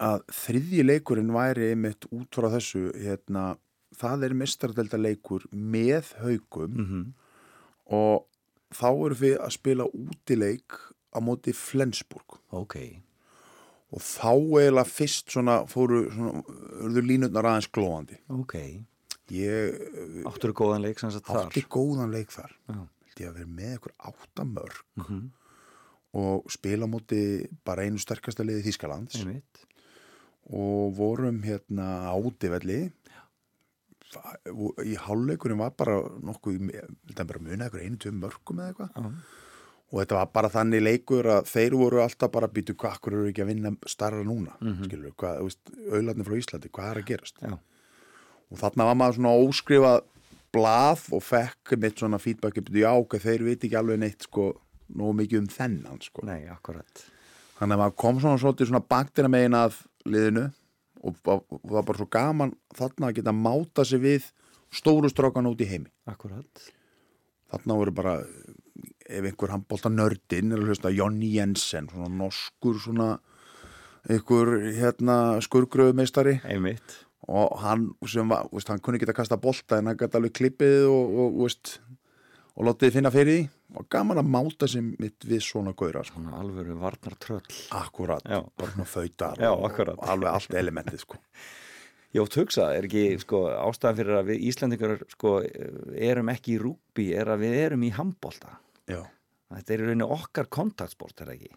[0.02, 3.56] að þriðji leikurinn væri einmitt út frá þessu hérna,
[3.94, 7.06] það er mestardelda leikur með haugum Mm -hmm.
[7.94, 8.26] og
[8.74, 10.74] þá erum við að spila útileik
[11.14, 12.76] á móti Flensburg Ok,
[13.92, 16.44] og þá eiginlega fyrst svona fóru svona,
[16.86, 18.56] urðu línutnar aðeins glóðandi ok.
[19.32, 21.46] Ég Áttur góðan leik sem sagt þar?
[21.48, 22.52] Átti góðan leik þar.
[22.68, 22.80] Já.
[23.12, 25.22] held ég að vera með ykkur áttamörk Mhm.
[26.14, 29.66] og spila á móti bara einu sterkasta liði Þískalands Einmitt.
[30.52, 32.92] Og vorum hérna á útivelli.
[34.12, 36.58] Það- og í hálfleikurinn var bara nokkuð,
[37.08, 38.92] þetta er bara munið einu, tveim mörkum eða eitthvað.
[38.96, 39.12] Já.
[39.92, 43.18] Og þetta var bara þannig leikur að þeir voru alltaf bara að býtu hvað, hvað
[43.18, 44.88] eru ekki að vinna starra núna mm -hmm.
[44.88, 45.56] skilur, hvað,
[45.92, 47.58] auðlarnir frá Íslandi hvað er að gerast Já.
[48.52, 50.02] og þarna var maður svona óskrifað
[50.52, 54.52] blað og fekk mitt svona feedback já, ok, þeir veit ekki alveg neitt sko,
[54.92, 56.26] nógu mikið um þennan sko.
[56.28, 57.06] Nei, akkurat
[57.60, 60.52] þannig að maður kom svona svolítið svona baktina megin að liðinu
[61.02, 64.32] og, og, og það var bara svo gaman þarna að geta máta sig við
[64.74, 66.66] stóru strákan út í heimi Akkurat
[67.52, 68.16] þarna voru bara
[69.12, 73.12] ef einhver handbólta nördin er að hlusta Jonny Jensen, svona norskur svona
[74.10, 76.98] einhver hérna skurgröðumeistari einmitt
[77.30, 80.34] og hann sem var, veist, hann kunni ekki að kasta bolta en hann gæti alveg
[80.40, 81.76] klippið og, og, veist,
[82.58, 86.20] og látið finna fyrir því og gaman að máta sem mitt við svona gauðra sko.
[86.20, 88.42] svona alvöru varnar tröll akkurat, Já.
[88.58, 91.22] bara svona fautar Já, og, og alveg allt elementið sko.
[92.22, 95.38] Ótt hugsa, er ekki sko, ástæðan fyrir að við Íslandingar sko,
[95.96, 98.58] erum ekki í rúbi er að við erum í handbólta
[98.92, 99.02] Já.
[99.52, 101.54] Þetta er í rauninni okkar kontaktsport, er það ekki?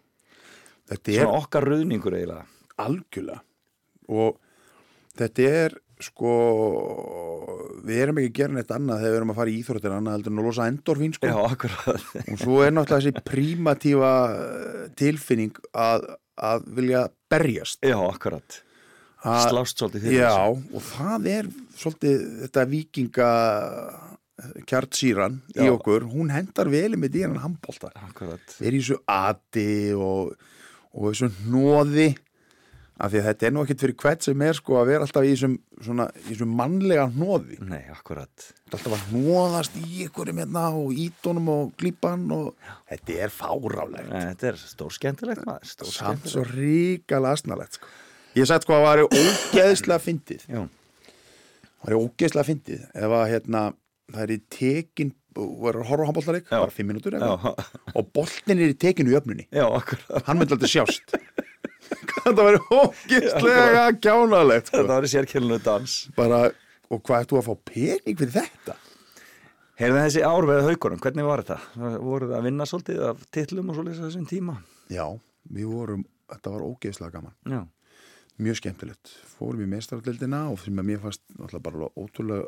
[0.89, 2.45] þetta er Svona okkar ruðningur eiginlega
[2.85, 3.41] algjörlega
[4.11, 4.37] og
[5.15, 6.31] þetta er sko
[7.87, 10.17] við erum ekki að gera neitt annað þegar við erum að fara í íþróttir annað
[10.17, 11.29] heldur en að losa endorfín sko.
[11.31, 16.07] Já, akkurat og svo er náttúrulega þessi prímatífa eh, tilfinning að,
[16.51, 18.61] að vilja berjast Já, akkurat
[19.25, 21.47] Slást svolítið fyrir já, og það er
[21.79, 23.29] svolítið þetta vikinga
[24.67, 25.71] kjartsýran í Já.
[25.77, 28.57] okkur hún hendar vel með dýran handbólta Akkurat.
[28.59, 30.35] Er í þessu ati og,
[30.93, 32.09] og þessu hnóði
[32.95, 35.25] af því að þetta er nú ekkert fyrir hvert sem er sko að vera alltaf
[35.27, 38.45] í þessum, svona, í þessum mannlega hnóði Nei, akkurat.
[38.71, 42.53] Alltaf að hnóðast í ykkurum hérna og ídónum og klípan og
[42.91, 47.91] þetta er fárálegt Nei, Þetta er stór skemmtilegt maður Stór samt svo ríkala asnalegt sko.
[48.39, 50.47] ég sagði sko að það væri ógeðslega fyndið.
[50.51, 50.61] Já,
[51.81, 53.65] það væri ógeðslega fyndið ef að hérna
[54.13, 56.59] það er í tekin er að horfa á handbóltarik Já.
[56.61, 57.55] bara fimm mínútur já,
[57.91, 59.65] og boltin er í tekinu í öfnunni já,
[60.27, 61.15] hann myndi aldrei sjást.
[62.25, 64.79] Þetta væri ógeðslega kjánalegt sko.
[64.79, 65.95] Þetta var í sérkjölinu dans.
[66.15, 66.39] Bara,
[66.89, 68.77] og hvað ættu að fá pening fyrir þetta?
[69.77, 71.59] Heyrðu þessi ár við haugunum, hvernig var þetta?
[71.99, 74.57] Voruð þið að vinna svolítið af titlum og svolítið þessum tíma?
[74.89, 75.05] já,
[75.51, 77.35] við vorum, þetta var ógeðslega gaman.
[77.51, 77.61] Já,
[78.45, 82.47] mjög skemmtilegt, fórum í mestaraldildina og sem að mér fannst náttúrulega bara ótrúlega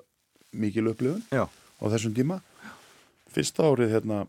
[0.53, 2.41] mikil upplifun já, á þessum tíma.
[3.33, 4.21] Fyrsta árið hérna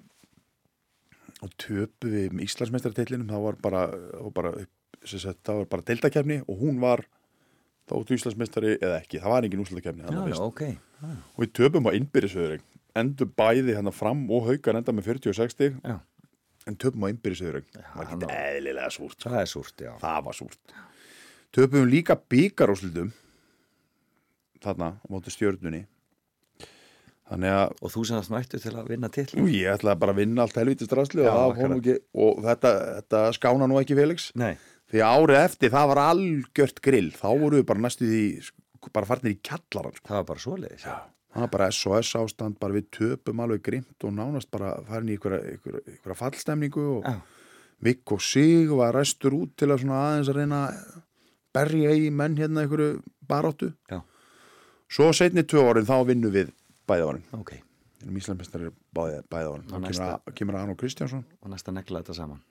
[1.45, 3.85] og töpu við með Íslandsmeistarteillinum það var bara,
[4.35, 4.53] bara,
[5.07, 7.05] það var bara deildakefni og hún var
[7.89, 10.65] þá áttu Íslandsmeistari eða ekki, það var engin úslutakefni já, já, ok.
[11.37, 12.65] Og við töpum á innbyrðisöðuring
[12.99, 15.79] endur bæði hérna fram og haugar enda með 46 stig.
[15.87, 16.01] Já,
[16.67, 19.21] en töpum á innbyrðisöðuring það var ekki eðlilega súrt.
[19.23, 19.93] Það er súrt, já.
[20.03, 20.75] Það var súrt.
[21.55, 23.15] Töpum líka byggarúslutum
[24.65, 25.87] þarna á móti stjörnunni.
[25.87, 25.98] þannig
[27.29, 30.45] að Og þú sem það smættu til að vinna titlum ég ætlaði bara að vinna
[30.45, 34.55] allt helvítið strasli Já, og, ekki, og þetta, þetta skána nú ekki Felix Nei,
[34.93, 39.11] því árið eftir það var algjört grill þá voru við bara næstu því sko, bara
[39.11, 40.07] farnir í kjallaran sko.
[40.09, 40.95] það var bara svoleiðis já.
[41.35, 45.19] það var bara SOS ástand, bara við töpum alveg grimt og nánast bara farin í
[45.19, 45.37] ykkur,
[45.99, 47.19] ykkur fallstemningu og Já.
[47.79, 51.03] Mikk og Sig var restur út til að aðeins að reyna að
[51.55, 52.83] berja í menn hérna ykkur
[53.29, 54.01] baráttu Já.
[54.91, 56.51] svo setni tvö árin þá vinnum við
[56.89, 57.53] bæði árin Ok,
[58.03, 61.25] Erum Íslandsmestari bæði, bæði árin Og næsta- kemur, kemur Arnó Kristjánsson.
[61.43, 62.43] Og næsta negla þetta saman.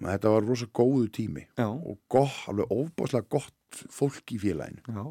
[0.00, 1.46] Men Þetta var rosa góðu tími.
[1.58, 3.54] Já, og gott, alveg ofbáslega gott
[3.90, 4.38] fólk í
[4.86, 5.02] já,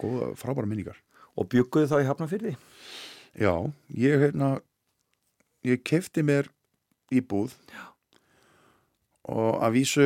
[0.00, 0.96] Góða, frábæra minningar.
[1.36, 2.56] Og bygguðu þá í Hafnafyrði?
[3.38, 3.52] Já,
[3.94, 4.60] ég hérna,
[5.64, 6.48] ég kefti mér
[7.12, 7.54] íbúð.
[7.72, 7.92] Já.
[9.28, 10.04] og að vísu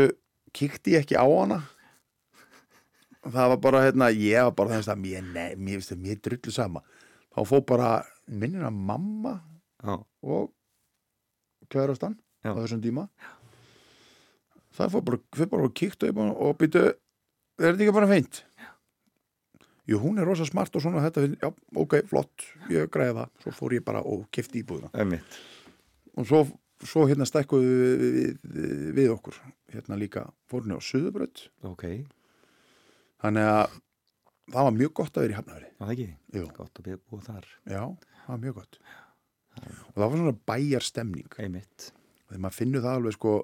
[0.53, 1.59] kíkti ég ekki á hana.
[3.21, 6.81] Það var bara, hérna, ég var bara þess að mér, mér, mér, mér drullu sama.
[7.31, 7.91] Þá fóð bara
[8.27, 9.39] minnina mamma
[9.81, 10.51] Já, og
[11.73, 13.07] kærastan á þessum tíma.
[14.77, 16.83] Það fór bara, fyrir bara og kíktu og býtu,
[17.59, 18.43] er þetta ekki bara feint?
[19.89, 21.49] Jú, hún er rosa smart og svona þetta, já,
[21.81, 24.93] ok, flott ég græði það, svo fór ég bara og kefti íbúðina.
[25.01, 25.41] Emmitt
[26.19, 26.41] og svo,
[26.85, 29.37] svo hérna stækkuðu við, við, við, við okkur,
[29.73, 31.87] hérna líka fórunni á Suðubraut, Ok,
[33.23, 33.79] þannig að
[34.51, 36.09] það var mjög gott að vera í Hafnafri var það ekki?
[36.37, 36.45] Jú.
[36.57, 37.49] Gott að búið þar.
[37.71, 37.83] Já,
[38.21, 38.79] það var mjög gott.
[39.61, 41.87] Og það var svona bæjar stemning Einmitt
[42.31, 43.35] þegar maður finnur það alveg sko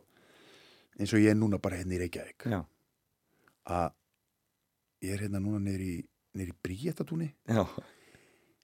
[0.97, 2.47] eins og ég er núna bara hérna í Reykjavík.
[2.53, 2.61] Já,
[3.77, 3.97] að
[5.05, 7.31] ég er hérna núna niður í Bríetatúni.
[7.51, 7.64] Já,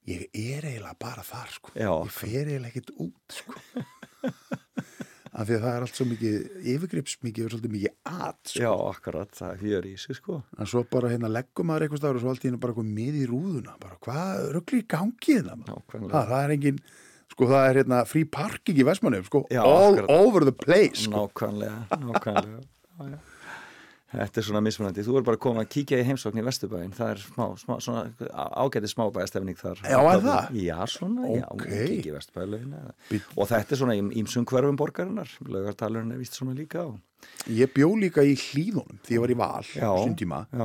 [0.09, 1.74] ég er eiginlega bara þar sko.
[1.76, 1.90] Já.
[1.90, 3.57] ég fer eiginlega ekkert út sko
[5.32, 6.34] af því að það er allt svo mikið
[6.74, 7.92] yfirgrips mikið og svolítið mikið
[8.28, 8.60] at sko.
[8.62, 12.02] já, akkurat Það er fjör í sig sko en svo bara hérna leggum maður eitthvað
[12.02, 14.86] stafur og svo allt í hérna bara eitthvað mið í rúðuna bara hvað ruggli í
[14.92, 16.82] gangi hérna það, það er engin
[17.32, 20.10] sko það er hérna frí parking í Vestmannum sko Já, all akkurat.
[20.20, 21.14] over the place sko.
[21.16, 22.60] Nákvæmlega, nákvæmlega
[23.00, 23.18] já, já.
[24.12, 25.03] Þetta er svona mismunandi.
[25.07, 28.03] Þú er bara koma að kíkja í heimsókn í Vesturbæin Það er smá, smá svona
[28.61, 29.81] ágæti smábæðastefning þar.
[29.88, 30.51] Já, er það?
[30.61, 31.64] Já, svona, já, Ok.
[31.70, 32.75] kíkja í Vesturbælaugin
[33.09, 33.33] Bíddu.
[33.40, 35.33] Og þetta er svona ímsum hverfum borgarinnar.
[35.48, 36.98] Laugartalurinn er vist svona líka og...
[37.48, 40.40] ég bjó líka í hlíðunum því ég var í val Já, á sín tíma.
[40.53, 40.64] já,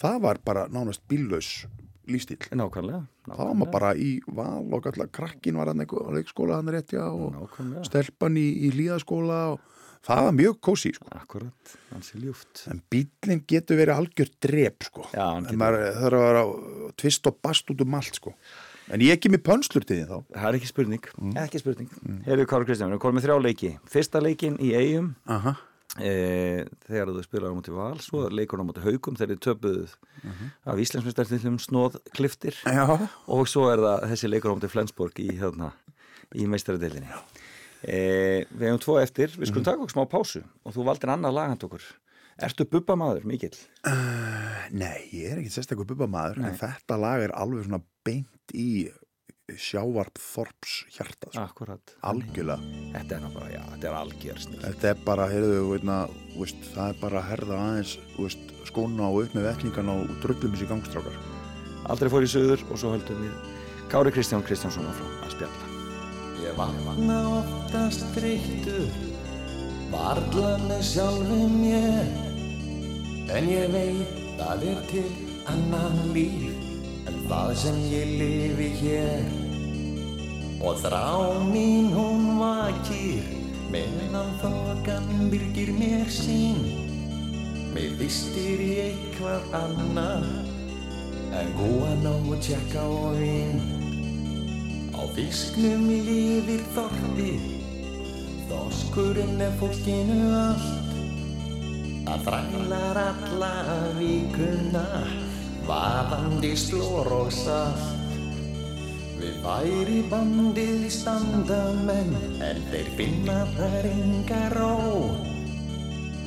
[0.00, 1.66] það var bara nánast bíllaus
[2.10, 6.10] lífstíl Nákvæmlega, þá var maður bara í val og allar krakkin var hann eitthvað á
[6.16, 7.84] leikskóla hann réttja og Nákvæmlega.
[7.86, 9.69] stelpan í, í líðaskóla og
[10.06, 11.06] það var mjög kósi sko.
[11.12, 12.64] Akkurat, hans er ljúft.
[12.70, 15.06] En bílinn getur verið algjör drep sko.
[15.12, 16.46] Já, hann en getur- maður þarf að vera á
[16.96, 18.34] tvist og bast út um allt sko.
[18.90, 20.24] en ég ekki með pönslur til því þá.
[20.34, 21.32] Það er ekki spurning, Mm.
[21.38, 21.90] ekki spurning.
[22.26, 23.78] Heyrðu Kára Kristján, við erum komið með þrjá leiki.
[23.86, 25.56] Fyrsta leikin í eigum Aha.
[26.00, 29.94] e, þegar þú spilaði á móti val svo leikur á móti haugum þegar þið töpuð
[30.66, 33.08] af Íslandsmyndstartillum snóð kliftir Já.
[33.28, 35.72] og svo er það þessi leikur á móti Flensborg í, hérna,
[36.34, 37.06] í meistaradelinni
[37.82, 39.34] e, Við hefum tvo eftir.
[39.36, 41.84] Við skulum taka okkur smá pásu og þú valdir annað lagand okkur.
[42.40, 43.56] Ertu bubbamaður, mikill?
[44.72, 48.88] Nei, ég er ekki sérstaklega bubbamaður en þetta lag er alveg svona beint í
[49.58, 51.42] sjávarp Þorps hjarta sko.
[51.42, 52.82] Akkurat algjörlega.
[52.94, 55.96] Þetta er bara, já, þetta er algjör snill þetta er bara, heyrðu, veitna,
[56.36, 60.54] veist, það er bara að herða aðeins veist, skóna og upp með vetningan og drullum
[60.54, 61.18] þessi gangstrákar
[61.90, 63.58] Aldrei fór í söður og svo höldum við
[63.90, 65.69] Kári Kristján Kristjánsson áfram að spjalla
[66.38, 68.90] Ég vakna oftast þreyttur
[69.90, 72.10] Varla með sjálfum mér.
[73.34, 75.08] En ég veit að er til
[75.50, 79.26] annan líf En það sem ég lifi hér.
[80.60, 83.26] Og þrá mín hún vakir
[83.70, 86.62] Meðan þokan byrgir mér sín.
[87.74, 90.26] Mér vistir í eitthvað annar
[91.30, 93.79] En góða nóg tjekka og vinn
[95.00, 97.44] Á fisknum lifir þorpið,
[98.50, 100.90] þoskurinn er fólkinu allt.
[102.04, 103.54] Það þrælar alla
[103.96, 104.82] vikuna,
[105.64, 108.12] vaðandi slór og salt.
[109.16, 112.12] Við væri bandið standa menn,
[112.44, 114.76] en þeir finna þær enga ró.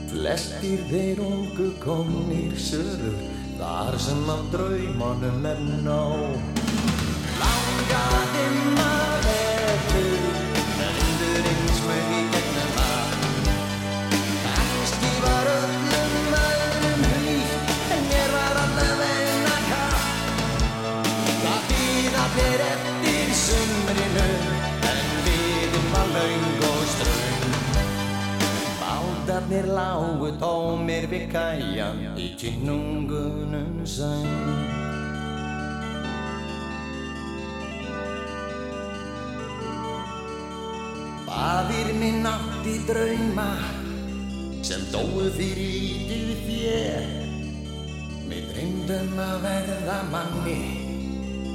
[0.09, 3.21] Flestir þeir ungu komnir söður,
[3.61, 6.62] þar sem af draumanum er nóg.
[18.09, 20.05] Mér var allavegna katt
[21.43, 24.27] Það býða þér eftir sumrinu
[24.91, 27.47] En viðin var laung og ströng
[28.81, 35.02] Bátarnir lágu tómir við kæjan Í kynungunum söng
[41.33, 43.47] Fadir minn átti drauma
[44.61, 47.07] sem dóu fyrir lítið þér.
[48.29, 50.59] Mér dreymdum að verða manni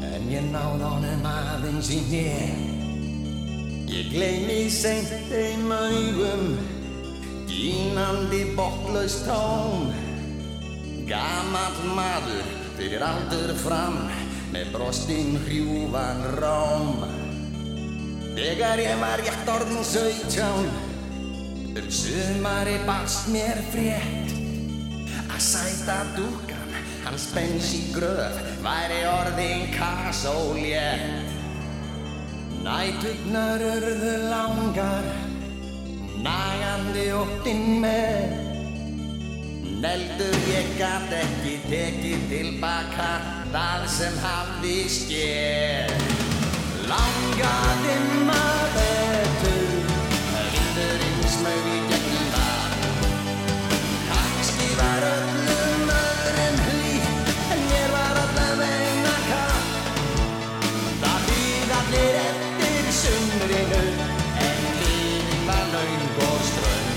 [0.02, 2.58] en ég náð honum aðeins í nér.
[3.88, 6.50] Ég gleymi seint þeim augum,
[7.46, 9.94] gínandi botlaust tón.
[11.06, 14.02] Gamall maður fyrir aldur fram
[14.50, 17.17] með brostinn hrjúvan róm.
[18.38, 20.68] Þegar ég var rétt orðin sautján
[21.74, 24.30] Um sumari barst mér frétt.
[25.26, 31.34] Að sæta dúkan Hans bens í gröf Væri orðin kasólétt
[32.62, 35.10] Nætugnar urðu langar
[36.22, 38.38] Nagandi óttinn með.
[39.82, 43.10] Neldur ég gat ekki tekið tilbaka
[43.50, 46.17] Það sem hafði skér
[46.88, 49.72] Langaði maður betur.
[50.52, 52.86] Vindurinn smög í gegnum það.
[54.08, 59.68] Kannski var öllum öðrum hlýtt En mér var allavegna katt
[61.02, 63.84] Það býð allir eftir sumrinu.
[64.46, 66.90] En lífin var laung og ströng.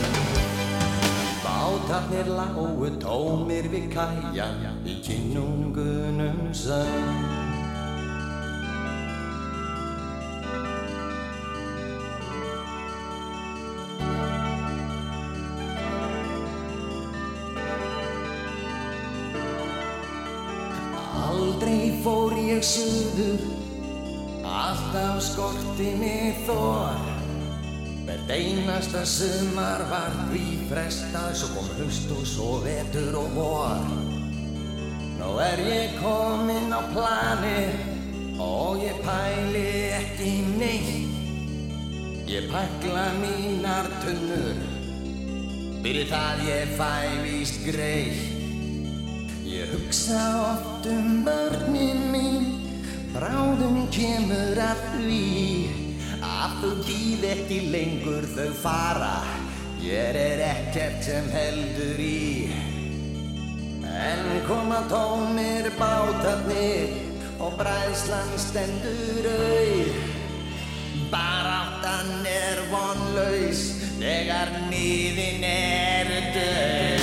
[1.43, 7.40] Bátarnir lágu tómir við kæjan Í kynungunum söng
[21.61, 23.41] Aldrei fór ég suður,
[24.49, 26.95] alltaf skorti mig þor.
[28.07, 33.85] Hvert einasta sumar var því frestað, svo kom haust og svo vetur og vor.
[35.19, 39.69] Nú er ég kominn á planið og ég pæli
[40.01, 41.13] ekki neitt.
[42.25, 44.65] Ég pakla mínar tunnur,
[45.85, 48.30] fyrir það ég fæ víst greitt.
[49.51, 50.19] Ég hugsa
[50.51, 52.43] oft um börnin mín,
[53.11, 55.25] bráðum kemur að því
[56.23, 59.17] að þau býð ekki lengur þau fara,
[59.83, 62.47] ég er ekkert sem heldur í.
[63.91, 66.95] En koma tómir bátarnir
[67.43, 70.01] og bræðslan stendur auð.
[71.11, 73.67] Baráttan er vonlaus
[73.99, 77.00] þegar nýðin er döð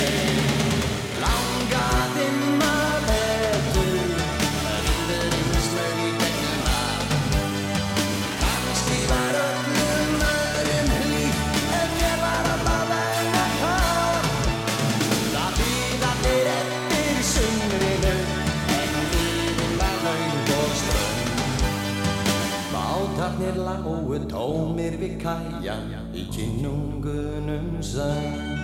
[24.09, 28.57] lágu tómir við kæjan Í kynungunum söng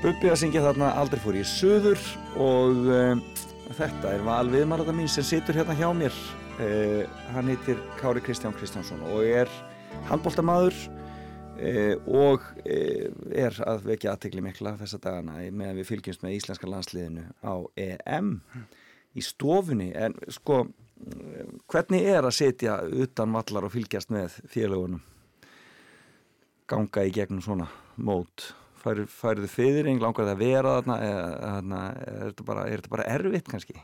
[0.00, 2.00] Bubbi að syngja þarna aldrei fór ég söður
[2.36, 3.20] og um,
[3.72, 6.12] þetta er val viðmarða mín sem situr hérna hjá mér.
[6.58, 9.48] Uh, hann heitir Kári Kristján Kristjánsson og er
[10.10, 10.76] handbóltamaður
[11.56, 16.68] uh, og uh, er að vekja aðtegli mikla þessa dagana meðan við fylgjumst með íslenska
[16.68, 18.34] landsliðinu á EM
[19.16, 19.88] í stofunni.
[19.96, 20.66] En sko
[21.70, 25.02] hvernig er að setja utan vallar og fylgjast með félagunum
[26.70, 28.52] ganga í gegnum svona mót?
[28.84, 30.96] Færðu færu fyrring, langar það að vera þarna?
[31.08, 33.76] Eða þarna, er þetta bara, er þetta bara erfitt kannski?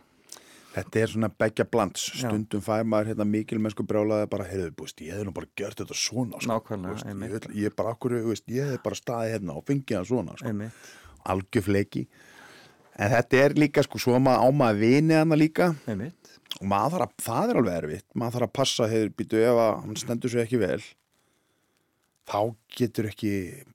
[0.70, 5.00] Þetta er svona begja blands, stundum fær maður hérna mikil mennsku brjálaði bara, heyrðu, búist,
[5.02, 6.76] ég hef nú bara gjört þetta svona, sko,
[7.10, 7.48] einmitt.
[7.50, 10.52] ég, ég bara okkur, veist, ég hef bara staðið hérna og fengið það svona, sko,
[10.52, 10.92] Einmitt.
[11.34, 12.04] algjörfleiki
[13.00, 15.72] en þetta er líka, sko, svo maður á maður vini hana líka.
[15.90, 16.36] Einmitt.
[16.58, 18.06] Og maður þarf að, það er alveg erfitt.
[18.18, 20.80] Maður þarf að passa, hefur býtu ef að hann stendur sér ekki vel
[22.30, 22.40] þá
[22.78, 23.30] getur ekki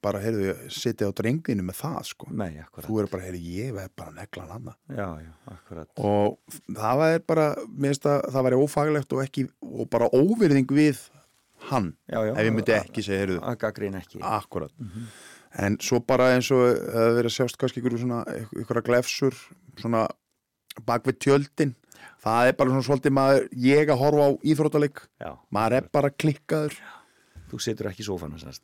[0.06, 2.28] bara, heyrðu, setja á drenginu með það, sko.
[2.40, 4.70] Nei, þú er bara, heyrðu, ég veð bara neglan hann
[6.00, 6.38] og
[6.78, 11.02] það var bara að það væri ófaglegt og ekki og bara óvirðing við
[11.68, 12.32] hann Já, já.
[12.38, 14.22] ef ég myndi ekki segja, heyrðu, Að gaggrín ekki.
[14.24, 14.72] akkurat.
[15.66, 18.22] En svo bara eins og það verið að sjást kannski ykkur svona
[18.62, 19.36] ykkur að glefsur
[19.82, 20.06] svona
[20.86, 21.76] bak við tjöldin
[22.26, 25.32] það er bara svona svolítið maður ég að horfa á íþróttaleik Já.
[25.54, 26.78] maður er bara klikkaður
[27.52, 28.64] Þú situr ekki í sófanu sérst.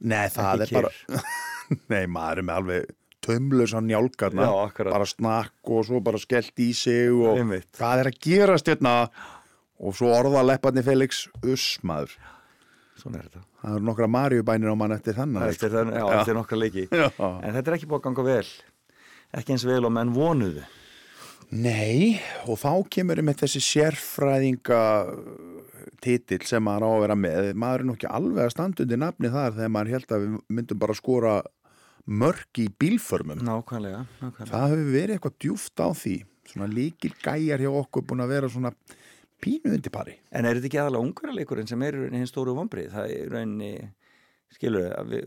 [0.00, 1.24] nei það Ekki er bara
[1.92, 2.94] nei maður er með alveg
[3.26, 7.68] tömlösa njálkarna Já, bara snakk og svo bara skellt í sig og Einmitt.
[7.78, 8.94] hvað er að gerast hérna
[9.76, 12.14] og svo orða lepparni Felix uss maður
[12.96, 13.42] Svona er þetta.
[13.60, 16.84] það eru nokkra Maríubænir á mann eftir þannig Eftir, það, já, eftir nokkra leiki.
[16.88, 17.10] Já.
[17.44, 18.46] En þetta er ekki búið að ganga vel.
[19.36, 20.62] Ekki eins vel og menn vonuðu.
[21.54, 22.18] Nei,
[22.50, 24.80] og þá kemur með þessi sérfræðinga
[26.02, 29.00] titill sem maður á að vera með maður er nú ekki alveg að standa undir
[29.00, 31.34] nafni þar þegar maður held að við myndum bara skora
[32.06, 34.50] mörg í bílförmum Nákvæmlega, nákvæmlega.
[34.50, 38.50] það hefur verið eitthvað djúft á því svona líkil gæjar hjá okkur búin að vera
[38.52, 38.72] svona
[39.42, 42.92] pínu undir pari En er þetta ekki aðalega ungverðarleikurinn sem er hinn stóru vombrið?
[42.94, 43.72] Það er í rauninni,
[44.54, 45.24] skilur við,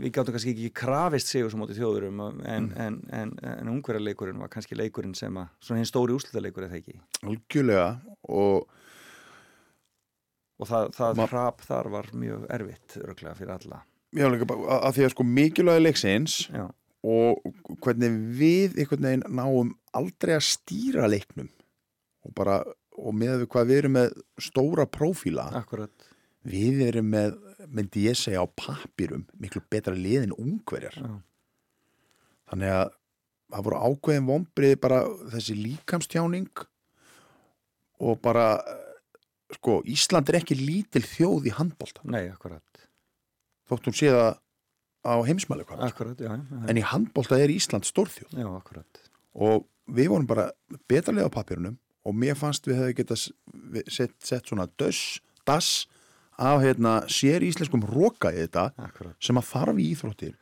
[0.00, 4.48] við gáttum kannski ekki krafist sigur sem móti þjóðurum en, en, en, en ungverðarleikurinn var
[4.52, 7.00] kannski leikurinn sem að, svona hinn stóri úrslutaleikur er það ekki.
[7.26, 7.88] algjörlega
[8.28, 8.68] og
[10.60, 13.78] Og það, það hrap þar var mjög erfitt, örglega fyrir alla.
[14.12, 16.66] já, líka að- því að sko mikilvægi leiksins Já,
[17.06, 21.48] og hvernig við einhvern veginn náum aldrei að stýra leiknum
[22.26, 22.58] og bara
[23.00, 25.90] og með hvað við erum með stóra prófíla akkurat.
[26.44, 27.38] við erum með,
[27.70, 31.10] myndi ég segja á pappirum miklu betra liðin ungverjar Já.
[32.50, 32.92] þannig að
[33.50, 35.00] það voru ákveðin vombrið bara
[35.32, 36.64] þessi líkamstjáning
[38.00, 38.46] og bara
[39.56, 42.84] sko, Ísland er ekki lítil þjóð í handbolta Nei, akkurat.
[43.70, 44.30] þótt hún sé það
[45.00, 49.04] á heimsmæli Akkurat, já, já, en í handbolta er Ísland stórþjóð já, akkurat.
[49.34, 50.50] og við vorum bara
[50.90, 53.06] betra leið á pappirunum og mér fannst við hefði
[53.74, 55.86] við sett, sett svona döss, dass
[56.40, 59.14] af hérna, sér íslenskum roka í þetta Akkurat.
[59.20, 60.34] sem að þarf í íþróttir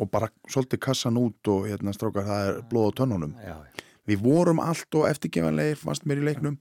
[0.00, 3.84] og bara svolítið kassan út og hérna strákar það er blóð á tönnunum Já, já.
[4.08, 6.58] við vorum allt og eftirgefanlegir fannst mér í leiknum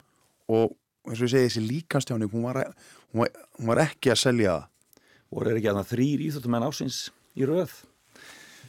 [0.51, 0.76] og
[1.07, 2.61] eins og ég segi þessi líkastjáning hún var,
[3.13, 4.71] hún var, hún var ekki að selja það
[5.36, 6.97] Voru er ekki að það þrýr íþjóttumenn ásins
[7.36, 7.71] í röð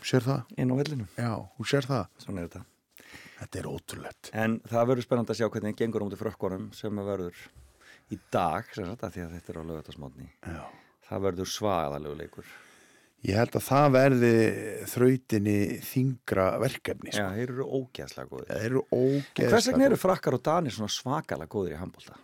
[0.06, 0.40] sér það?
[0.58, 1.04] inn á vellinu.
[1.18, 2.62] Já, hún sér það Svona er þetta.
[3.40, 7.02] þetta er ótrúlegt En það verður spennandi að sjá hvernig gengur á mútið frökkunum sem
[7.06, 7.38] verður
[8.12, 10.28] í dag, sem af því að þetta er á lögatarsmótni.
[10.44, 10.62] Já.
[11.06, 12.54] Það verður svaðalegu leikur.
[13.26, 14.34] Ég held að það verði
[14.92, 17.24] þrautinni þingra verkefni sko.
[17.24, 18.48] Já, þeir eru ógeðslega góðir.
[18.50, 22.18] Það eru ógeðslega hvers vegna eru frakkar og danir svona svakalega góðir í handbólta?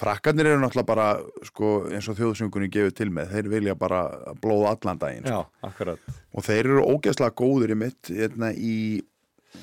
[0.00, 1.08] Frakkarnir eru náttúrulega bara
[1.44, 4.00] sko, eins og þjóðsöngunni gefur til með þeir vilja bara
[4.40, 5.42] blóða allan daginn sko.
[5.68, 6.06] akkurat.
[6.32, 9.02] og þeir eru ógeðslega góður í mitt hérna, í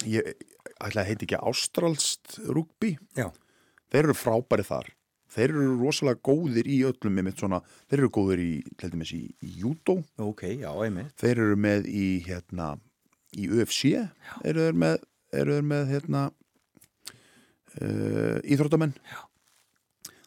[0.05, 0.29] ég
[0.77, 3.31] ætla að heiti ekki ástralst rugby Já.
[3.89, 4.91] þeir eru frábæri þar
[5.33, 7.59] þeir eru rosalega góðir í öllum í mitt svona,
[7.89, 11.13] þeir eru góðir í, til dæmis, í, í judo Ok, já, einmitt.
[11.19, 12.73] þeir eru með í hérna
[13.37, 13.93] í UFC
[14.47, 14.99] eru þeir með,
[15.35, 16.25] eru þeir með hérna
[17.81, 18.95] uh, íþróttamenn.
[19.11, 19.19] Já.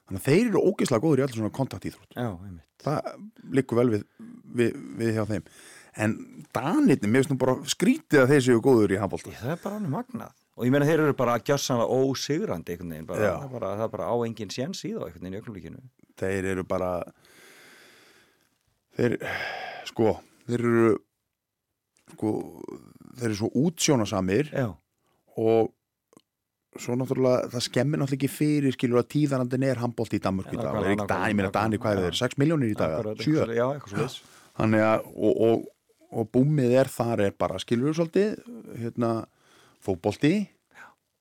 [0.06, 2.16] þannig að þeir eru ógeðslega góður í allir svona kontaktíþrótt.
[2.16, 2.66] Já, einmitt.
[2.80, 3.10] Það
[3.58, 4.04] liggur vel við,
[4.56, 5.48] við, við hjá þeim.
[6.00, 6.14] En
[6.54, 9.78] Danirni, mér finnst nú bara skrítið að þeir séu góður í handbólta Það er bara
[9.80, 13.52] alveg magnað og ég meina þeir eru bara gjörsanlega ósigrandi einhvern veginn, bara, það, er
[13.56, 15.82] bara, það er bara á engin séns í þá einhvern veginn í öllumlíkinu
[16.20, 16.90] þeir eru bara
[18.98, 19.16] þeir
[19.88, 20.14] sko,
[20.48, 20.90] þeir eru
[22.14, 22.32] sko,
[23.18, 24.66] þeir eru svo útsjónasamir Já,
[25.40, 25.70] og
[26.80, 30.60] svo náttúrulega það skemmir náttúrulega ekki fyrir skilur að tíðanandin er handbólt í Danmörku í
[30.60, 30.70] dag.
[30.70, 33.24] Og er ekki ég meina nákvæmlega, Dani hvað er þeir, 6 miljónir í dag akkurat,
[33.24, 34.20] 7, eitthvað- Já, eitthvað svo leys
[34.60, 35.66] þannig að og, og,
[36.20, 38.38] og búmið er þar er bara skilur svolítið
[38.84, 39.10] hérna,
[39.84, 40.34] fótbolti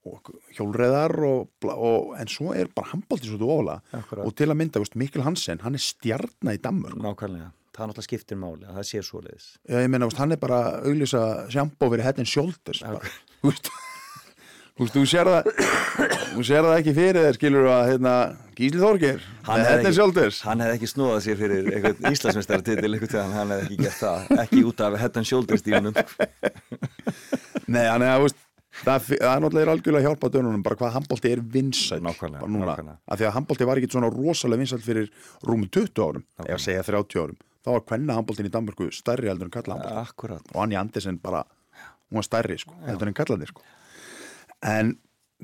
[0.08, 3.98] og hjólreðar og, og, en svo er bara handbólti svolítið ofalega.
[4.00, 4.26] Akkurat.
[4.26, 7.92] og til að mynda, veist, Mikkel Hansen hann er stjarnar í Danmörk Nákvæmlega, það er
[7.92, 10.62] náttúrulega skiptir máli að það sé svo leiðis Já, ég meina, veist, hann er bara
[10.70, 13.14] að auglýsa sjampó fyrir shoulders bara.
[13.42, 13.72] Þú veist,
[14.80, 15.52] þú þú sér það
[16.30, 18.16] þú sér það ekki fyrir þér skilur að hérna,
[18.56, 19.24] Gísli Þorgir
[19.90, 20.42] and shoulders.
[20.48, 22.04] hann hefði ekki snúðað sér fyrir einhvern
[23.12, 24.32] tíðan, hann hefði ekki gert það.
[24.46, 25.96] Ekki út af shoulders stílunum
[27.74, 28.40] Nei, hann að, veist
[28.80, 32.96] Það, er náttúrulega algjörlega að hjálpa dönunum bara hvað handbólti er vinsæl Nákvæmlega, nákvæmlega.
[33.08, 35.10] af því að handbólti var ekki svona rosalega vinsæl fyrir
[35.44, 37.38] rúmum 20 árum eða að segja 30 árum.
[37.60, 41.44] Þá var kvenna handbóltin í Danmörku stærri heldur en kalla handbólti og Anni Andersen bara
[42.10, 43.62] hún var stærri sko, heldur en kallandi sko.
[44.64, 44.98] en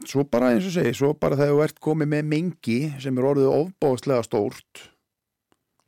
[0.05, 3.27] svo bara eins og segi svo bara þegar þú ert komið með mengi sem er
[3.29, 4.89] orðið ofbáðslega stórt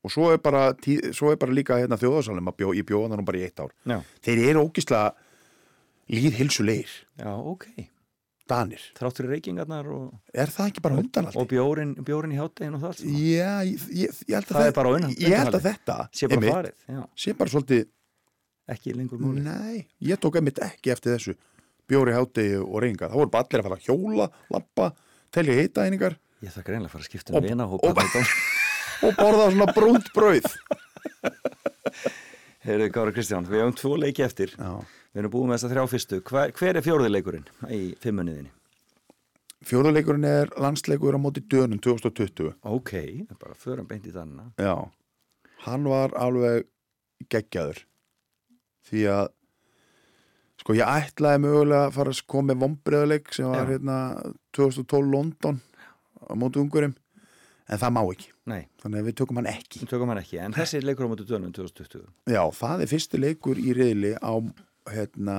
[0.07, 0.69] og svo er bara,
[1.11, 3.73] svo er bara líka hérna, þjóðarsalum bjó, ég bjóða þannig bara í eitt ár.
[3.83, 5.09] Já, þeir eru ógislega
[6.13, 7.67] líðhilsulegir já, ok
[8.47, 11.35] danir, Þrátt fyrir reykingarnar og, er það ekki bara undanaldi?
[11.41, 13.01] og bjórin, bjórin í háttegin og það.
[13.11, 16.37] Já, ég, ég, ég held að Það bara undan- ég held að þetta sé bara
[16.39, 17.83] einmitt, farið, já, sé bara svolítið
[18.71, 21.35] ekki lengur múli Nei, ég tók einmitt ekki eftir þessu
[21.91, 23.11] bjóri hátegi og reyngar.
[23.11, 24.87] Það voru bara allir að fara að hjóla, lappa,
[25.35, 27.99] telja heitaeiningar Ég þarf greinlega að fara að skipta um vinahóp og-
[29.07, 30.47] og borða svona brúnt brauð.
[32.65, 34.71] Heyrðu Gára Kristján, við hefum tvo leiki eftir Já.
[35.13, 38.51] Við erum búið með þess að þrjá fyrstu Hver, hver er fjórði leikurinn í fimmunniðinni?
[39.67, 42.51] Fjóðuleikurinn er landsleikur á móti dönum 2020.
[42.69, 42.91] Ok,
[43.41, 44.75] bara förum beint í þannig Já,
[45.65, 46.67] hann var alveg
[47.33, 47.81] geggjaður
[48.87, 49.25] því að
[50.61, 53.71] sko ég ætlaði mögulega að fara að koma með vombriðuleik sem var Já.
[53.73, 53.97] hérna
[54.57, 55.59] 2012 London
[56.25, 56.93] á móti ungurum
[57.69, 59.85] en það má ekki, Nei, þannig að við tökum hann ekki.
[59.91, 60.39] Tökum hann ekki.
[60.39, 64.13] En þessi er leikur á móti dönum 2020 Já, það er fyrsti leikur í reyðli
[64.23, 64.33] á
[64.87, 65.37] hérna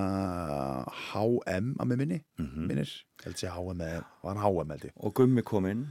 [1.09, 2.67] HM að með minni Mhm.
[2.69, 2.91] minnir,
[3.25, 4.93] held sé HM eða var hann HM held ég.
[5.01, 5.87] Og Gummi kominn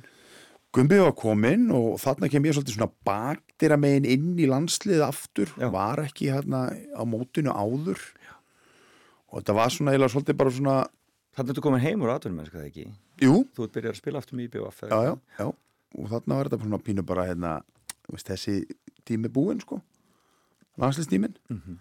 [0.73, 5.47] Gumbi var kominn og þarna kem ég svolítið svona bakdýra megin inn í landslið aftur,
[5.57, 5.71] Já.
[5.71, 7.97] var ekki hérna á mótinu áður.
[9.31, 10.87] Og þetta var svona eiginlega svolítið bara svona
[11.37, 12.85] Þannig að þú komin heim úr atvinnum, er það ekki?
[13.21, 15.53] jú, Þú ert byrjað að spila aftur með IBF já, já, já
[15.95, 17.51] og þarna var þetta svona pínu bara hérna
[18.11, 18.65] veist, þessi
[19.07, 19.81] tími búinn sko.
[20.77, 21.79] Landsliðstímin Mhm.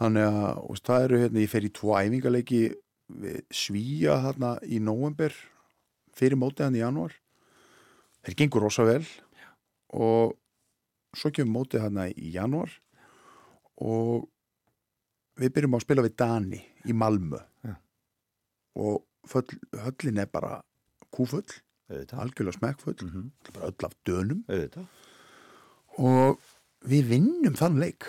[0.00, 2.74] þannig að veist, það eru hérna, ég fer í tvo æfingaleiki
[3.10, 5.32] við svíja þarna í nóvember
[6.12, 7.12] fyrir mótið hann í janúar.
[8.24, 9.04] Þeir gengur rosa vel.
[9.94, 10.34] Og
[11.16, 12.70] svo kemur mótið hann í janúar.
[13.80, 14.28] Og
[15.38, 17.40] við byrjum á að spila við Dani í Malmö.
[17.64, 17.76] Já.
[18.78, 19.02] og
[19.72, 20.62] höllin er bara
[21.10, 21.42] kúfull
[21.88, 23.30] algjörlega smekkfull, Mhm.
[23.54, 24.44] bara öll af dönum.
[24.48, 24.86] Auðvitað.
[25.98, 26.38] Og
[26.86, 28.04] við vinnum þann leik.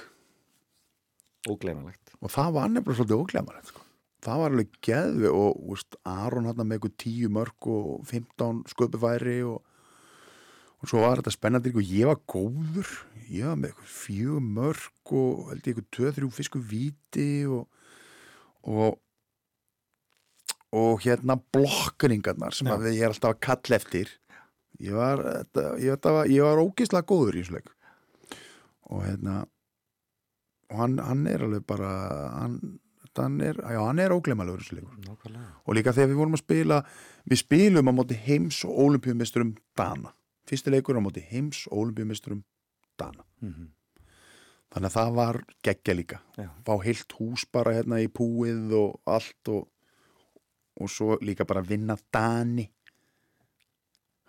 [1.47, 3.81] Ógleimalegt og það var nefnilega svolítið óglemarlegt sko.
[4.21, 9.37] það var alveg geðvi og úst, Aron hann með eitthvað 10 mörg og 15 sköpufæri
[9.47, 9.61] og,
[10.81, 12.89] og svo var þetta spennandi og ég var góður.
[13.31, 17.67] Ég var með eitthvað 4 mörg og held ég eitthvað 2-3 fisku víti og
[18.67, 18.99] og
[20.75, 24.11] og hérna blokkningarnar sem að ég er alltaf að kalla eftir.
[24.79, 25.23] Ég var,
[25.81, 27.71] ég, var, ég var ógislega góður í þessu leik.
[28.89, 29.41] Og hérna
[30.69, 31.89] og hann, hann er alveg bara
[32.35, 32.59] hann,
[33.17, 34.99] hann er, já, hann er óglemalega þessu leikur.
[35.07, 35.49] Nákvæmlega.
[35.65, 36.79] Og líka þegar við vorum að spila
[37.29, 40.13] við spilum á móti heims og olimpíumisturum Dana,
[40.49, 42.45] fyrsti leikur á móti heims og olimpíumisturum
[42.99, 43.25] Dana.
[43.41, 43.75] Mhm.
[44.69, 46.17] þannig að það var geggja líka.
[46.37, 46.49] Já.
[46.61, 49.67] fá heilt hús bara hérna í púið og allt og,
[50.79, 52.67] og svo líka bara vinna Dani.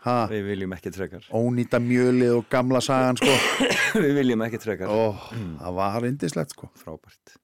[0.01, 3.35] Ha, Við viljum ekki trekar ónýta mjölið og gamla sagan sko.
[4.05, 5.13] Við viljum ekki trekar Ó,
[5.61, 6.71] það var indislegt sko.
[6.81, 7.35] Frábært.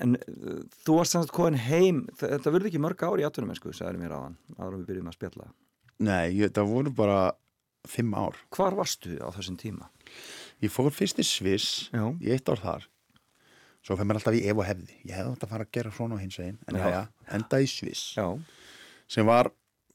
[0.00, 3.74] En uh, þú varst samt komin heim Þetta verður ekki mörg ár í atvinnum sko,
[3.74, 5.50] sagði mér áðan áður en við byrjum að spjalla.
[6.06, 7.18] Nei, ég, það voru bara
[7.90, 8.38] fimm ár.
[8.54, 9.90] Hvar varstu á þessum tíma?
[10.62, 12.86] Ég fór fyrst í Sviss í eitt ár þar
[13.80, 14.98] svo fyrir mér alltaf í ef og hefði.
[15.08, 17.00] Ég hefði átt að fara að gera svona á hins veginn en já,
[17.38, 18.04] enda í Sviss.
[18.18, 18.26] Já,
[19.10, 19.50] sem var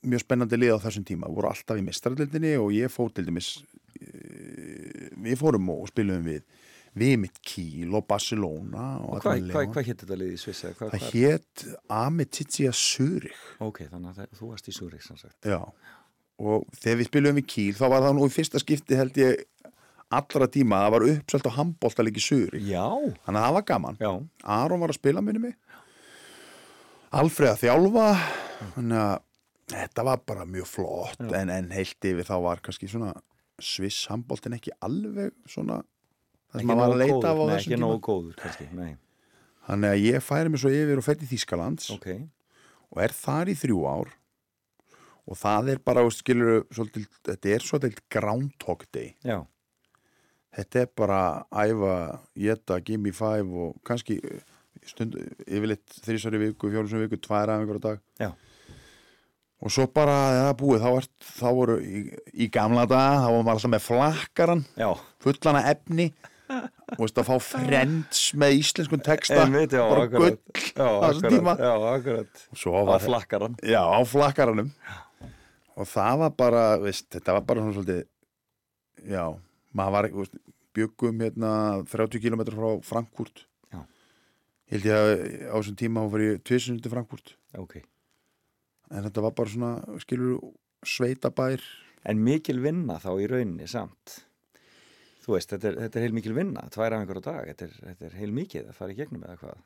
[0.05, 1.31] mjög spennandi lið á þessum tíma.
[1.31, 3.55] Voru alltaf í mistrarlildinni og ég fór til dæmis
[4.01, 6.43] eh, við fórum og spilum við
[6.95, 10.63] við mitt Kíl og Barcelona og, Og hvað, hvað, hvað hétt þetta liði í Sviss?
[10.79, 14.75] Hvað, það hétt Ametitsia Zurich Ok, þannig að það, þú varst í.
[15.43, 15.59] Já,
[16.45, 19.43] og þegar við spilum við Kíl þá var það nú í fyrsta skipti held ég
[20.13, 22.23] allra tíma, það var uppselt á handbóltalegi
[22.61, 22.85] Já,
[23.25, 23.97] þannig að það var gaman.
[23.99, 24.11] Já,
[24.43, 25.55] Aron var að spila minni mig.
[27.15, 28.07] Alfreð að þjálfa
[28.75, 29.15] þannig að
[29.75, 33.13] þetta var bara mjög flott en, en heilt yfir þá var kannski svona
[33.63, 35.79] Sviss handbóltin ekki alveg svona
[36.51, 37.89] það sem maður var að leita af á nei, þessum tíma.
[38.03, 38.91] góður kannski, nei,
[39.69, 41.89] þannig að ég færi mig svo yfir og fer til Þýskalands.
[41.95, 42.09] Ok,
[42.91, 44.13] og er þar í þrjú ár.
[45.25, 49.15] Og það er bara, skilur svolítið, þetta er svolítið Groundhog Day.
[49.25, 49.39] Já,
[50.55, 51.93] þetta er bara æfa,
[52.39, 54.41] geta, gimme five og kannski eh,
[54.87, 58.03] stund, yfirleitt þrísari viku, fjólusum viku, tvær af einhverja dag.
[58.21, 58.31] Já,
[59.65, 61.07] og svo bara, það er búið þá, er,
[61.39, 62.01] þá voru í,
[62.45, 64.89] í gamla dag þá var maður alltaf með flakkaran já,
[65.23, 66.09] fullana efni
[66.45, 70.37] og veist að fá friends með íslenskun texta Einmitt, já, bara akkurat.
[70.37, 71.55] gull já, tíma.
[71.57, 74.69] Já, akkurat, á flakkaran, já, á flakkaranum
[75.75, 78.03] og það var bara, veist, þetta var bara svona svolítið
[79.15, 79.25] já,
[79.75, 80.37] maður var veist,
[80.75, 81.51] byggum hérna
[81.91, 83.45] 30 km frá Frankfurt.
[83.71, 83.81] Já.
[84.71, 85.11] ég held ég að
[85.51, 87.35] á þessum tíma hún ég tvisum til Frankfurt.
[87.59, 87.79] Ok,
[88.91, 90.39] en þetta var bara svona, skilur
[90.85, 91.63] sveitabær.
[92.05, 94.19] En mikil vinna þá í rauninni samt,
[95.25, 97.79] þú veist, þetta er, þetta er heil mikil vinna, tvær af einhverja dag, þetta er,
[97.87, 99.63] þetta er heil mikið að fara í gegnum eða hvað,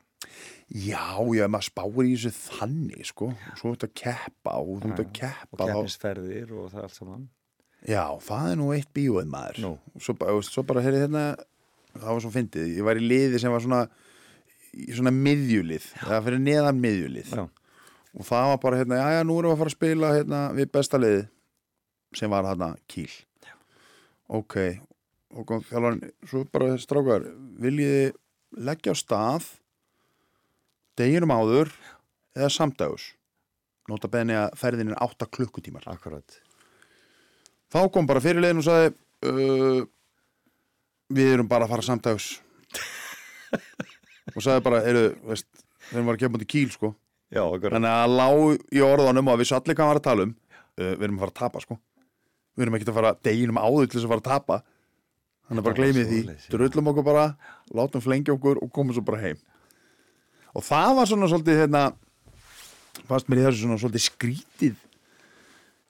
[0.72, 1.02] já,
[1.36, 5.04] já, maður spáir í þessu þannig sko, og svo þetta keppa og þú ert að
[5.04, 7.28] og keppa þá, keppnisferðir og það allt saman,
[7.88, 9.62] já, það er nú eitt bíóið maður.
[9.64, 9.72] Nú.
[10.00, 11.24] svo, veist, svo bara, heyrði hérna
[11.94, 13.84] það var svo fyndið, ég var í liði sem var svona
[14.70, 15.88] í svona miðjulið.
[16.06, 17.32] Eða fyrir neðan miðjulið.
[17.34, 17.44] Já,
[18.14, 20.42] og það var bara hérna, já já, nú erum við að fara að spila hérna
[20.56, 21.24] við besta liði
[22.20, 23.06] sem var hérna Kíl
[23.46, 23.54] já.
[24.26, 24.56] ok,
[25.36, 27.28] og kom þjálfarinn svo bara strákar,
[27.62, 28.10] viljiði
[28.58, 29.46] leggja á stað
[30.98, 31.70] deginum áður
[32.34, 33.12] eða samdagus
[33.90, 35.86] nota benni að ferðin er 8 klukkutímar.
[35.90, 36.38] Akkurat,
[37.70, 38.92] þá kom bara fyrirlegin og sagði
[39.30, 39.82] uh,
[41.10, 42.32] við erum bara að fara samdags
[44.36, 45.48] og sagði bara, eru, veist
[45.90, 46.92] erum bara að gefa mútið Kíl sko.
[47.30, 50.92] Já, Þannig að lág í orðanum að við allir hvað var að tala um uh,
[50.98, 51.78] Við erum að fara að tapa sko.
[52.58, 54.56] Við erum ekki að fara deginum áður til þess að fara að tapa.
[55.46, 56.20] Þannig að bara var gleymið því.
[56.50, 57.26] Drullum okkur bara,
[57.74, 59.38] látum flengja okkur og komum svo bara heim.
[60.58, 61.84] Og það var svona svolítið hérna
[63.06, 64.80] Fannst mér í þessu svona svolítið skrítið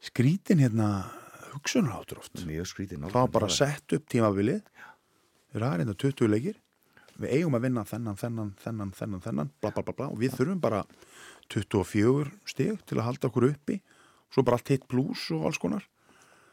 [0.04, 0.88] Skrítin hérna
[1.54, 2.42] hugsunaráttur oft.
[2.46, 4.60] Mjög skrítið Það var bara sett upp tímabilið.
[5.50, 6.58] Við erum hérna 20 leikir.
[7.20, 10.06] Við eigum að vinna þennan, þennan, þennan, þennan, þennan bla, bla, bla, bla.
[10.08, 10.84] og við þurfum bara
[11.52, 13.80] 24 stig til að halda okkur uppi.
[14.30, 15.84] Svo bara allt hitt pluss og alls konar.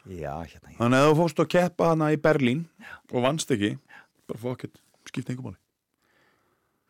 [0.08, 2.64] Já, hérna, Þannig að þú fórst að keppa hana í Berlín
[3.12, 3.74] og vannst ekki
[4.28, 5.60] bara fóð ekkert, skipta einhver máli.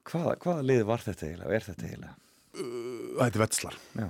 [0.09, 2.17] Hvaða, hvaða lið var þetta eiginlega, og er þetta eiginlega,
[2.59, 4.07] Þetta er vetslar já,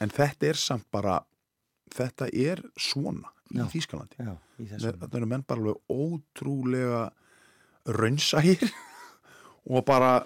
[0.00, 1.18] En þetta er samt bara
[1.94, 3.66] þetta er svona í.
[3.72, 4.26] Þýskalandi.
[4.60, 7.02] Þetta eru menn bara alveg ótrúlega
[7.90, 8.70] raunsægir
[9.74, 10.20] og bara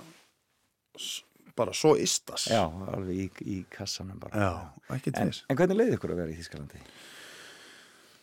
[1.55, 5.45] bara svo istas já, alveg í, í kassanum bara, Já, En, þess.
[5.49, 6.81] en hvernig leiði ykkur að vera í Þískalandi?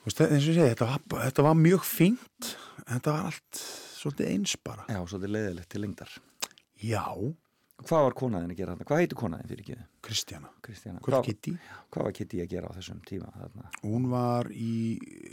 [0.02, 2.50] Þú veist, eins og ég segi, þetta var, þetta var mjög fínt
[2.90, 3.62] þetta var allt
[4.02, 4.86] svolítið eins bara.
[4.90, 6.14] Já, svolítið leiðilegt til lengdar.
[6.82, 7.04] Já,
[7.82, 8.88] Hvað var konaðin að gera þarna?
[8.92, 9.78] Hvað heitir konaðin fyrir ekki?
[10.06, 11.00] Kristjana Kristjana.
[11.06, 11.54] Hvað Kitty?
[11.92, 13.72] hvað var Kitty að gera á þessum tíma þarna?
[13.84, 14.74] Hún var í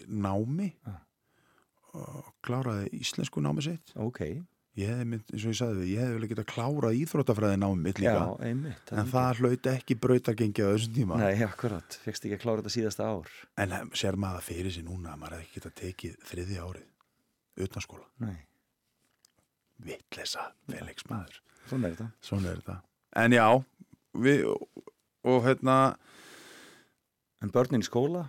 [0.08, 0.94] námi Já.
[1.98, 4.20] og kláraði íslensku námi sitt Ok,
[4.78, 7.92] ég hefði, mynd, eins og ég sagði, ég hefði vel ekki að klára íþróttafræði námi
[7.96, 8.92] líka já, einmitt.
[8.94, 12.74] en það hlaut ekki brautargengi á þessum tíma Nei, akkurat, fegst ekki að klára þetta
[12.76, 13.32] síðasta ár.
[13.58, 17.64] en eh, sér maður fyrir sig núna að maður hefði ekki getað tekið þriði árið
[17.68, 18.36] utan skóla, Nei,
[19.84, 22.10] vittlesa Felix maður, svona er þetta.
[22.24, 22.78] svona er þetta
[23.24, 23.46] en já,
[24.18, 24.44] við
[25.28, 25.78] og hérna
[27.42, 28.24] En börnin í skóla?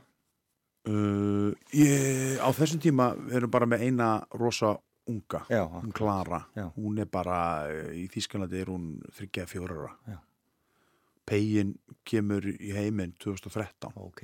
[0.86, 4.76] uh, ég, á þessum tíma við erum bara með eina rosa
[5.10, 5.90] unga Já, hún.
[5.98, 6.68] Klara, Já.
[6.76, 7.40] hún er bara
[7.74, 8.84] eh, í Þýskalandi er hún
[9.18, 10.20] þryggja fjórara Já.
[11.26, 11.74] Pegin
[12.06, 14.22] kemur í heiminn 2013 Ok,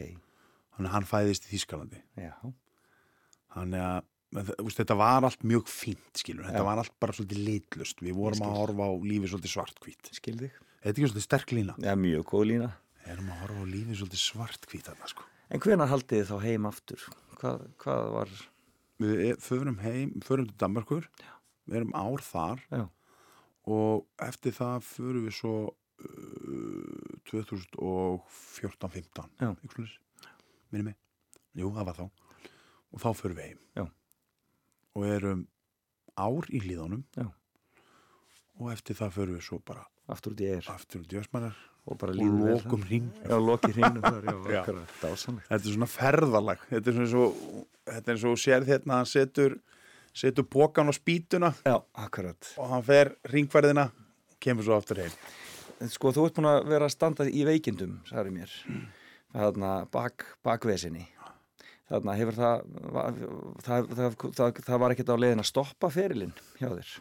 [0.75, 2.33] þannig að hann fæðist í Þýskalandi já,
[3.55, 4.03] þannig að
[4.35, 6.67] þetta var allt mjög fínt skilur, þetta Já.
[6.67, 8.49] var allt bara svolítið litlust við vorum skil.
[8.49, 10.53] að horfa á lífi svolítið svartkvít skil þig.
[10.81, 12.69] þetta er ekki svolítið sterk lína Já, mjög góð lína.
[13.05, 15.23] við erum að horfa á lífi svolítið svartkvít þarna sko
[15.53, 17.01] En hvenar haldið þið þá heim aftur?
[17.37, 18.29] Hvað, hvað var,
[18.97, 21.05] við e- förum heim, förum til Danmarkur
[21.69, 22.81] við erum ár þar já,
[23.69, 25.75] og eftir það förum við svo uh,
[27.29, 29.49] 2014-15 Já.
[30.71, 30.95] minni mig
[31.55, 33.85] jú, það var þá og þá förum við heim Já.
[34.95, 35.45] Og erum
[36.15, 37.03] ár í hlíðunum.
[37.17, 37.27] Já.
[38.55, 41.55] og eftir það förum við svo bara aftur út í eir aftur út í Ösmanar
[41.85, 42.53] og bara og líður vel.
[42.55, 44.01] lokum hring já, loki hringnum.
[44.05, 44.61] Þar, já, Já.
[45.49, 46.63] þetta er svona ferðalag.
[46.69, 49.57] Þetta er svona og þetta er og þú sérð hérna hann setur,
[50.15, 51.51] setur pókan á spýtuna.
[51.67, 51.75] Já,
[52.05, 52.53] akkurat.
[52.57, 55.13] Og hann fer ringverðina og kemur svo aftur heim.
[55.83, 58.53] En sko, þú ert búin að vera að standa í veikindum, sagði mér.
[59.35, 61.03] Þarna bak, bakvesinni
[61.91, 62.63] þarna hefur það
[62.95, 63.19] það,
[63.65, 66.95] það, það, það, var ekkert á leiðin að stoppa ferilinn hjá þér?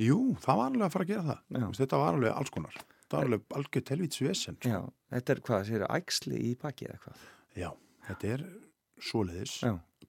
[0.00, 1.42] Jú, það var alveg að fara að gera það.
[1.60, 1.66] Já.
[1.80, 2.78] Þetta var alveg alls konar.
[3.10, 4.78] Það var alveg algjör telvíts vesen já,
[5.10, 7.26] þetta er hvað, sér ægsli í baki eða hvað?
[7.58, 7.68] Já,
[8.06, 8.44] þetta er
[9.10, 9.56] svoleiðis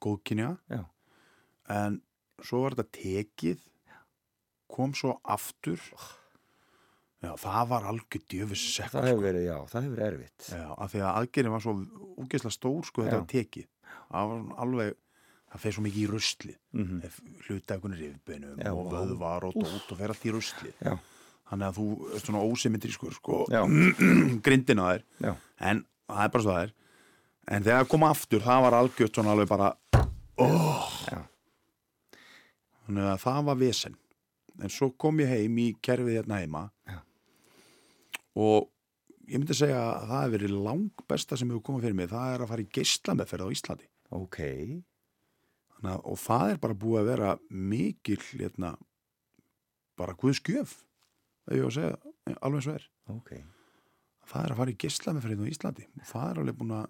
[0.02, 0.52] góðkynja.
[1.72, 2.00] En
[2.46, 3.68] svo var þetta tekið
[4.72, 5.82] kom svo aftur
[7.22, 10.50] já, það var algjör djöfis sekk það hefur verið, já, það hefur verið erfitt.
[10.50, 11.76] Já, af því að aðgerðin var svo
[12.24, 13.22] úgeðslega stór sko þetta Já.
[13.22, 13.70] var tekið.
[14.12, 15.00] Það var alveg,
[15.52, 16.92] það fer svo mikið í rusli mm
[17.72, 20.94] einhvern rifbeinum Já, og vöðvar og dót og fer allt í rusli já,
[21.50, 23.40] þannig að þú er svona ósymmetrískur sko,
[24.46, 26.74] grindin á þær já, en það er bara svo það er.
[27.52, 29.72] En þegar það kom aftur, það var algjört svona alveg bara
[30.38, 30.88] oh.
[32.92, 33.94] Þannig að það var vesen.
[34.62, 36.64] En svo kom ég heim í kerfið hérna heima.
[36.90, 36.98] Já.
[38.36, 38.70] Og
[39.28, 42.34] ég myndi segja að það hefur verið lang besta sem hefur komið fyrir mig, það
[42.36, 43.88] er að fara í geislameðferð á Íslandi.
[44.12, 44.38] Ok.
[45.72, 48.78] Þannig, að- og það er bara búið að vera mikil hérna,
[49.98, 50.78] bara guðskjöf
[51.48, 51.98] ef ég á að segja
[52.42, 52.88] alveg eins og er.
[53.12, 53.32] Ok,
[54.32, 55.88] það er að fara í geislameðferð á Íslandi.
[56.00, 56.90] Og það er alveg búin að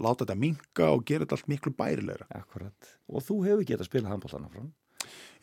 [0.00, 2.26] láta þetta minka og gera þetta allt miklu bærilegra.
[2.30, 2.92] Akkurat.
[3.10, 4.62] Og þú hefur getað að spila handbóltana frá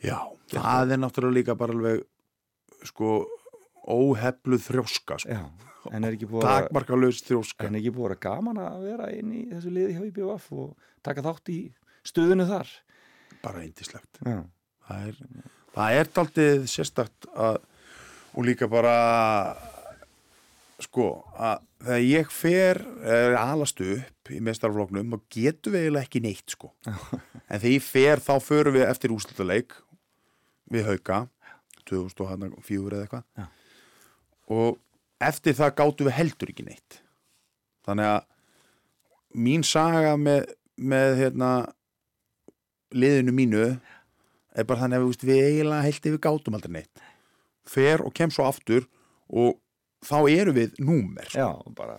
[0.00, 2.04] Já, það er náttúrulega líka bara alveg
[2.86, 3.26] sko
[3.88, 5.36] óhefluð þrjóska sko.
[6.04, 7.68] er takmarkalös þrjóska.
[7.68, 10.50] En er ekki búið að vera gaman að vera inn í þessu liði hjá IBF
[10.52, 11.58] og taka þátt í
[12.08, 12.74] stuðinu þar?
[13.44, 14.42] Bara eindislegt já,
[14.88, 15.18] það er,
[16.00, 17.60] er daldið sérstakt að,
[18.34, 18.94] og líka bara
[20.82, 21.08] sko
[21.38, 26.54] að þegar ég fer er alast upp í mestarfloknum þá getum við eiginlega ekki neitt
[26.54, 26.72] sko.
[27.48, 29.78] En þegar ég fer þá förum við eftir úrslutaleik
[30.74, 31.22] við hauka
[31.88, 33.48] 2004 eða eitthvað.
[34.48, 34.78] Og
[35.20, 37.00] eftir það gátum við heldur ekki neitt
[37.86, 38.26] þannig að
[39.38, 41.50] mín saga með, með hérna
[42.96, 47.04] liðinu mínu er bara þannig að við, við eiginlega held við gátum aldrei neitt
[47.68, 48.88] fer og kem svo aftur
[49.28, 49.58] og
[50.04, 51.44] þá eru við númer sko.
[51.44, 51.98] já, bara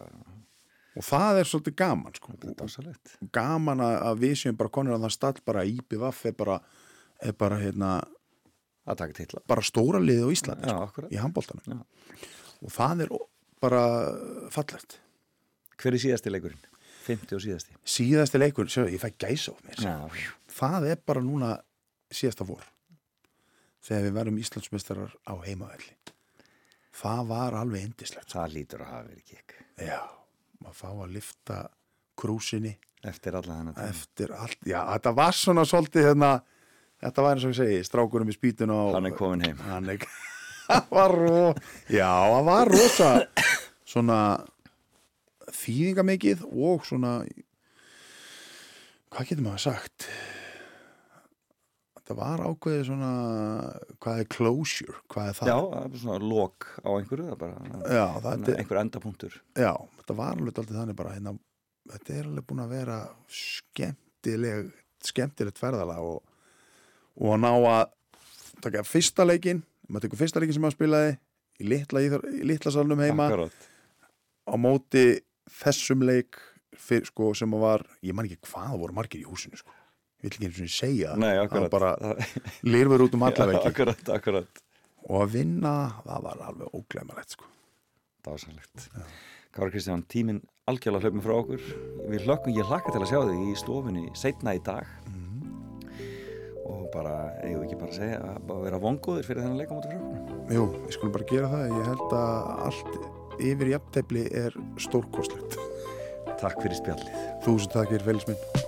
[1.00, 2.34] og það er svolítið gaman sko.
[3.36, 6.58] gaman að, að við séum bara konur að það stall bara IBVF er bara,
[7.24, 7.92] er bara, hérna,
[8.88, 9.44] að taka titla.
[9.50, 11.84] Bara stóra liðið á Íslandi sko, í handbóltanum
[12.60, 13.14] og það er
[13.64, 13.84] bara
[14.54, 15.00] fallegt.
[15.80, 16.66] Hver er síðasti leikurinn?
[17.10, 17.78] 50 og síðasti.
[17.88, 19.80] Síðasti leikur, sjá, ég fæ gæsa á mér.
[20.54, 21.56] Það er bara núna
[22.14, 22.66] síðasta vor
[23.86, 25.96] þegar við verðum Íslandsmeistarar á heimavelli.
[27.00, 29.54] Það var alveg indislegt það lítur að hafa verið kikk.
[29.80, 30.02] Já,
[30.60, 31.60] maður fá að lifta
[32.20, 32.74] krúsinni
[33.08, 33.92] eftir alla þennan tíma.
[33.94, 36.32] eftir allt, já, þetta var svona svolítið hérna,
[37.04, 39.60] þetta var eins og ég segi strákurum í spýtun og hann er komin heim.
[39.68, 40.04] Hann er
[40.70, 41.44] það var ro,
[41.90, 43.12] já, það var rosa
[43.90, 44.18] svona
[45.60, 47.14] þýðingamikið og svona
[49.10, 50.10] hvað getur maður sagt?
[52.00, 53.10] Þetta var ákveðið svona
[54.02, 55.50] hvað er closure, hvað er það?
[55.52, 59.40] Já, það er svona lok á einhverju það bara já, það er, einhver endapunktur.
[59.58, 61.36] Já þetta var alveg alltaf þannig bara hérna,
[61.94, 63.00] þetta er alveg búin að vera
[63.40, 64.72] skemmtileg
[65.06, 66.24] skemmtilegt ferðalag og,
[67.20, 67.82] og að ná að
[68.64, 71.18] taka fyrsta leikin maður tekur fyrsta leikin sem maður spilaði
[71.60, 73.68] í litla, í litla salnum heima Akkurat.
[74.48, 75.06] á móti
[75.60, 76.40] þessum leik
[76.80, 79.74] fyr, sko, sem var, ég man ekki hvað það voru margir í húsinu sko.
[80.24, 81.94] ég vil ekki eins og segja Nei, var bara
[82.72, 84.64] lirfur út um akkurat, akkurat
[85.10, 85.74] og að vinna,
[86.06, 87.48] það var alveg óglemalegt sko.
[88.26, 88.90] Dásanlegt.
[89.56, 91.64] Kára Kristján, tíminn algjörlega hlaupin frá okkur.
[92.12, 94.90] Við hlökkum, ég hlakka til að sjá þig í stofunni setna í dag.
[96.90, 100.38] Bara, eigum við ekki bara að segja að vera vongóðir fyrir þennan leika mútið frá.
[100.56, 101.74] Jú, við skulum bara gera það.
[101.76, 102.96] Ég held að allt
[103.50, 105.60] yfir jafntefli er stórkostlegt.
[106.40, 107.22] Takk fyrir spjallið.
[107.46, 108.68] Þúsund takk fyrir félagsminn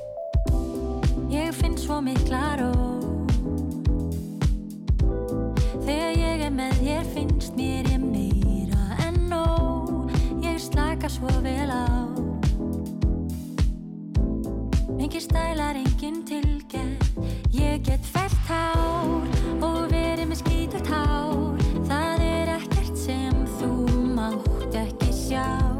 [1.31, 2.71] Ég finn svo mikla ró.
[5.81, 10.11] Þegar ég er með þér finnst mér ég meira en nóg.
[10.43, 11.87] Ég slaka svo vel á.
[15.01, 17.00] Engin stælar, engin tilgerð
[17.51, 19.27] Ég get fælt hár
[19.59, 21.59] og verið með skítut hár.
[21.83, 23.73] Það er ekkert sem þú
[24.15, 25.70] mátt ekki sjá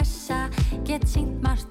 [0.00, 0.48] pressa
[0.84, 1.69] Get sínt margt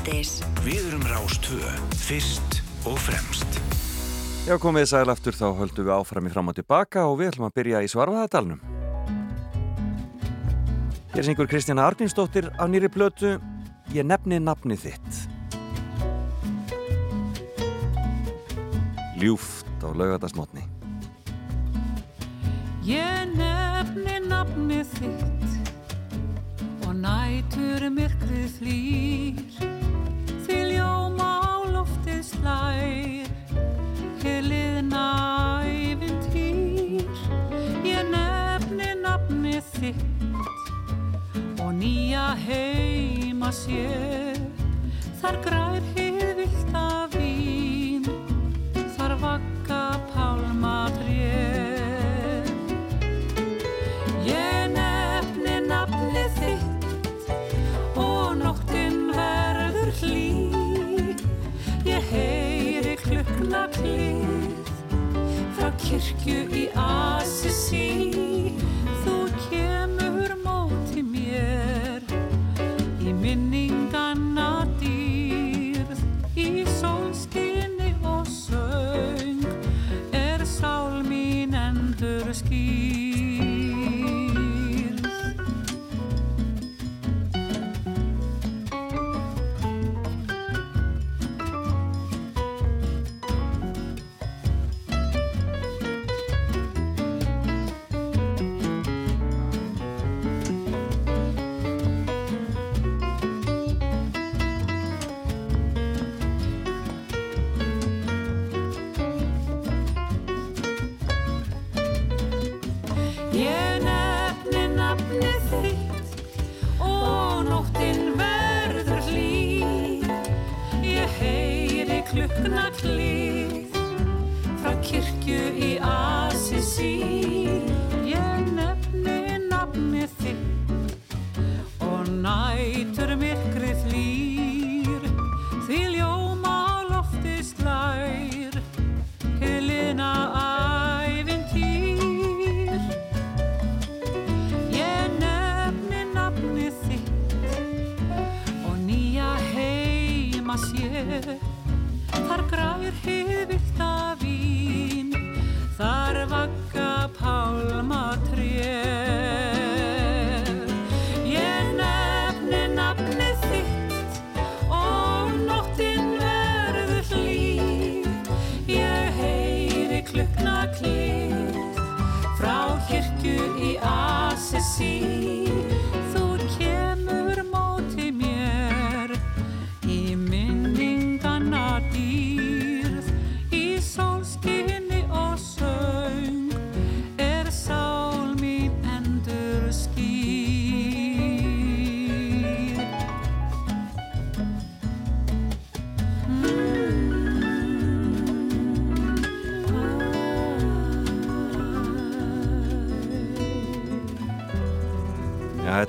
[0.00, 0.40] síðdeis.
[0.64, 1.70] Við erum Rástvö,
[2.00, 3.60] fyrst og fremst.
[4.48, 7.48] Já, komið í sælaftur, þá höldum við áfram í fram og tilbaka og við ætlum
[7.50, 8.60] að byrja í svarfaðadalunum.
[11.12, 13.38] Hér syngur Kristjana Arninsdóttir af nýri blötu
[13.90, 15.26] Ég nefni nafni þitt.
[19.18, 20.62] Ljúft á laugadasmotni.
[22.86, 29.79] Ég nefni nafni þitt og nætur myrkrið flýr
[30.50, 33.28] því ljóma á loftið slær.
[34.20, 35.04] Hér liðna
[35.64, 37.06] æfintýr
[37.86, 40.02] Ég nefni nafni þitt
[41.62, 44.40] Og nýja heima sér.
[45.22, 48.04] Þar grær hér vilt af vín
[48.96, 49.82] Þar vakka
[50.12, 51.19] pálmadri
[62.10, 64.70] heyri klukkna klið
[65.56, 67.86] frá kirkju í Assisi.
[69.04, 72.04] Þú kemur móti mér
[73.00, 73.69] í minni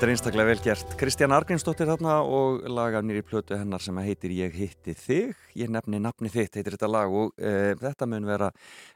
[0.02, 0.94] þetta er einstaklega vel gert.
[0.98, 5.38] Kristján Argrínsdóttir þarna og lag af nýri plötu hennar sem heitir Ég hitti þig.
[5.54, 8.50] Ég nefni nafni þitt heitir þetta lag og e, þetta mun vera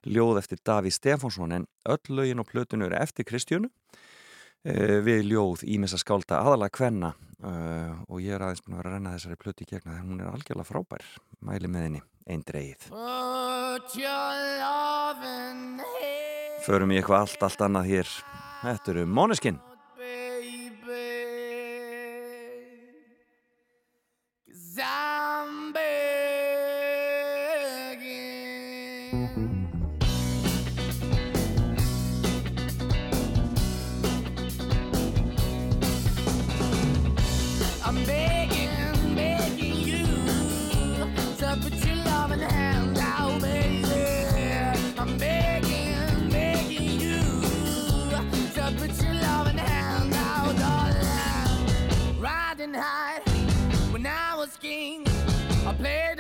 [0.10, 3.70] ljóð eftir Daví Stefánsson en öll lögin og plötun eru eftir Kristjónu
[4.66, 7.54] e, við ljóð ímessa skálda aðalega kvenna e,
[8.10, 10.26] og ég er aðeins búin að vera að renna þessari plötu í gegna þegar hún
[10.26, 11.06] er algjörlega frábær.
[11.46, 12.82] Mæli með henni, einn hand,
[16.66, 18.10] Förum í eitthvað allt, allt annað hér.
[18.66, 19.62] Þetta eru Måneskin.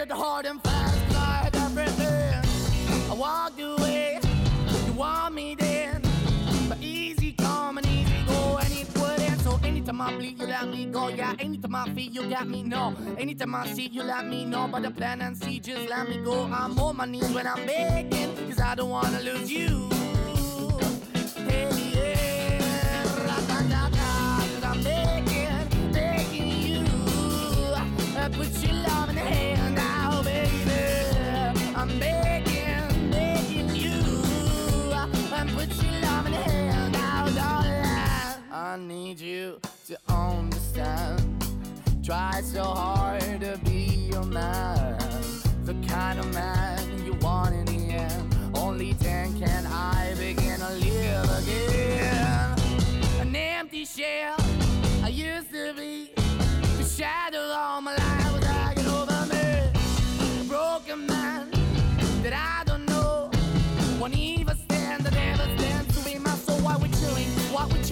[0.05, 3.11] It hard and fast, I had everything.
[3.11, 4.19] I walked away,
[4.85, 6.01] you want me then,
[6.69, 9.41] but easy come and easy go, and it wouldn't.
[9.41, 11.07] So anytime I bleed, you let me go.
[11.07, 12.63] Yeah, anytime I feel, you got me.
[12.63, 14.67] No, anytime I see, you let me know.
[14.71, 16.43] But the plan and see, just let me go.
[16.43, 19.89] I'm on my knees when I'm begging, cause I don't wanna lose you.
[21.47, 26.85] Hey, yeah, ra-da-da-da, 'cause I'm begging, begging you.
[27.75, 29.54] Uh, Put your love in the hand
[38.75, 41.45] I need you to understand.
[42.03, 44.99] Try so hard to be your man,
[45.63, 48.35] the kind of man you want in the end.
[48.53, 52.59] Only then can I begin to live again.
[53.21, 54.35] An empty shell
[55.01, 56.11] I used to be,
[56.77, 59.71] the shadow all my life was hanging over me.
[60.41, 61.49] A broken man
[62.23, 63.31] that I don't know,
[64.01, 64.17] won't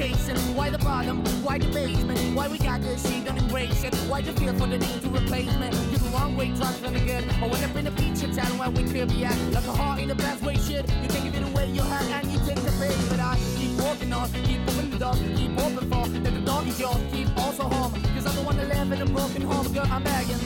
[0.04, 0.38] chasing?
[0.56, 1.24] Why the bottom?
[1.44, 2.20] Why the basement?
[2.36, 3.94] Why we got this shit, don't embrace it?
[4.10, 5.70] Why the feel for the need to replace me?
[5.92, 7.24] You're the wrong way, trying to good.
[7.42, 9.38] I went up in a feature town where we could be at.
[9.56, 10.84] Like a heart in the best way, shit.
[11.04, 12.98] You can give it away, you have, and you take the bait.
[13.10, 16.04] But I keep walking on, keep moving the door, keep open for.
[16.24, 17.94] That the dog is yours, keep also home.
[18.16, 20.42] Cause I'm the one that live in a broken home, girl, I'm begging.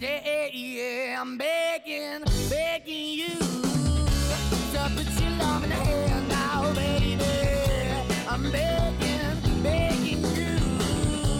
[0.00, 3.34] Yeah, yeah, I'm begging, begging you
[4.72, 7.01] to put your love in the hand now, baby.
[8.32, 10.56] I'm begging, begging you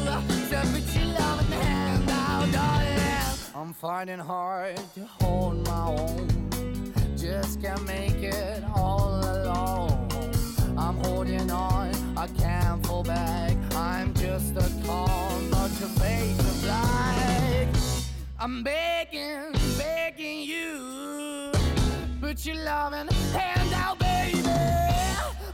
[0.04, 3.38] to put your love in the hand now, darling.
[3.54, 6.50] I'm fighting hard to hold my own,
[7.16, 10.06] just can't make it all alone.
[10.76, 13.56] I'm holding on, I can't fall back.
[13.74, 17.68] I'm just a call, not your face of black.
[18.38, 21.52] I'm begging, begging you,
[22.20, 24.01] put your loving hand out.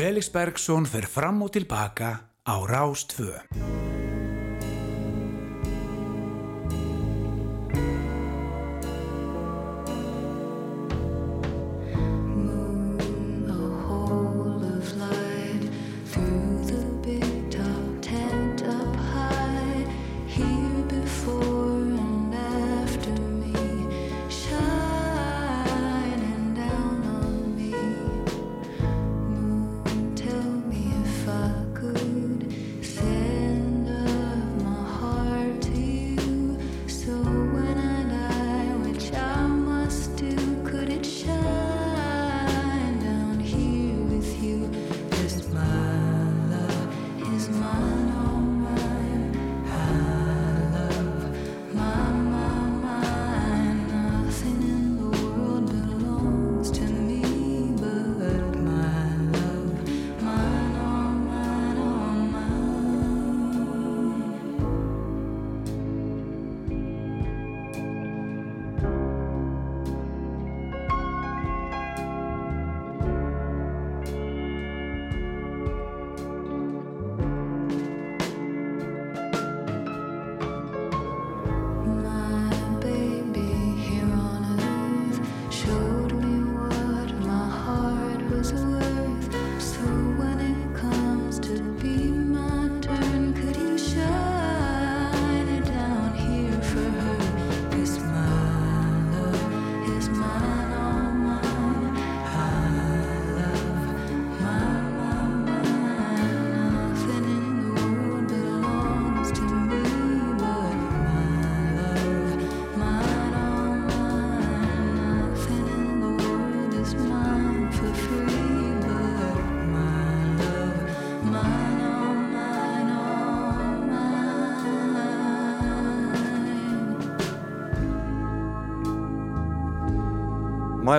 [0.00, 2.08] Felix Bergsson fer fram og tilbaka
[2.48, 3.02] á Rás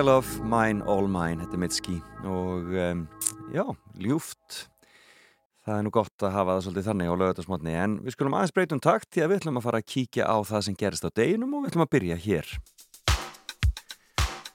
[0.02, 1.92] My Love, Mine, All Mine, þetta er Mitski
[2.26, 3.02] og um,
[3.54, 3.62] já,
[4.02, 4.56] ljúft.
[5.62, 8.54] Það er nú gott að hafa það svolítið þannig á lögatarsmotni en við skulum aðeins
[8.56, 11.10] breytum takt því að við ætlum að fara að kíkja á það sem gerist á
[11.22, 12.52] deginum og við ætlum að byrja hér.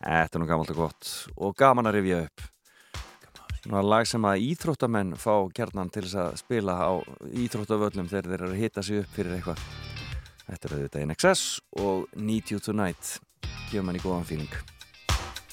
[0.04, 2.48] Þetta er nú gammalt og gott og gaman að rifja upp.
[3.64, 6.92] Svona lag sem að íþróttamenn fá gerðnan til þess að spila á
[7.48, 9.68] íþróttavöllum þegar þeir eru að hita sig upp fyrir eitthvað.
[10.44, 13.22] Þetta er auðvitað in excess og Need You Tonight
[13.70, 14.76] gefur manni góðan fíling.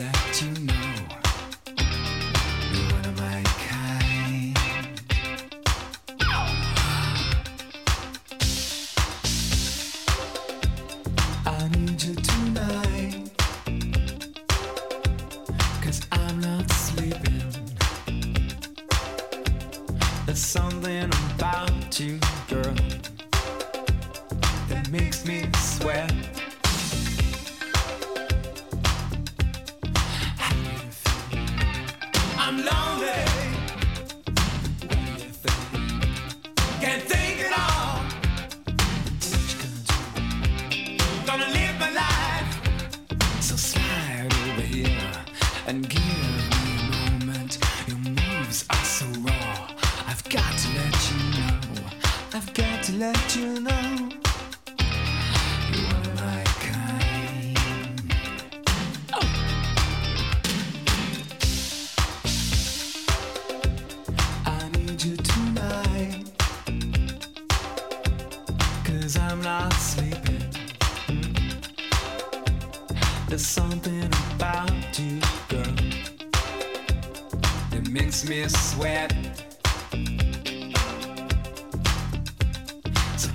[0.00, 0.69] Let you know.
[73.30, 75.62] There's something about you, girl,
[77.70, 79.14] that makes me sweat.
[83.16, 83.30] So?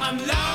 [0.00, 0.49] I'm lonely.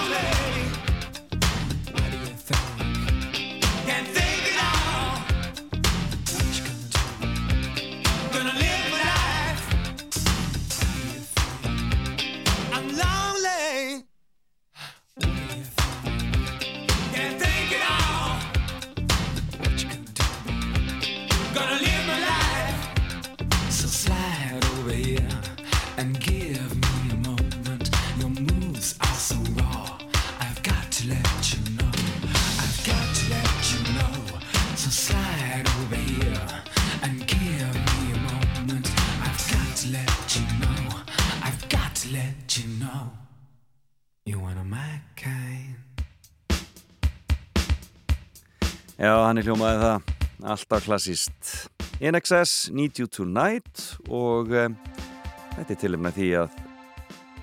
[49.35, 50.11] Er hljómaði það,
[50.47, 51.47] alltaf klassíst.
[51.99, 54.77] Excess, Need You Tonight og um,
[55.57, 56.55] þetta er til og með því að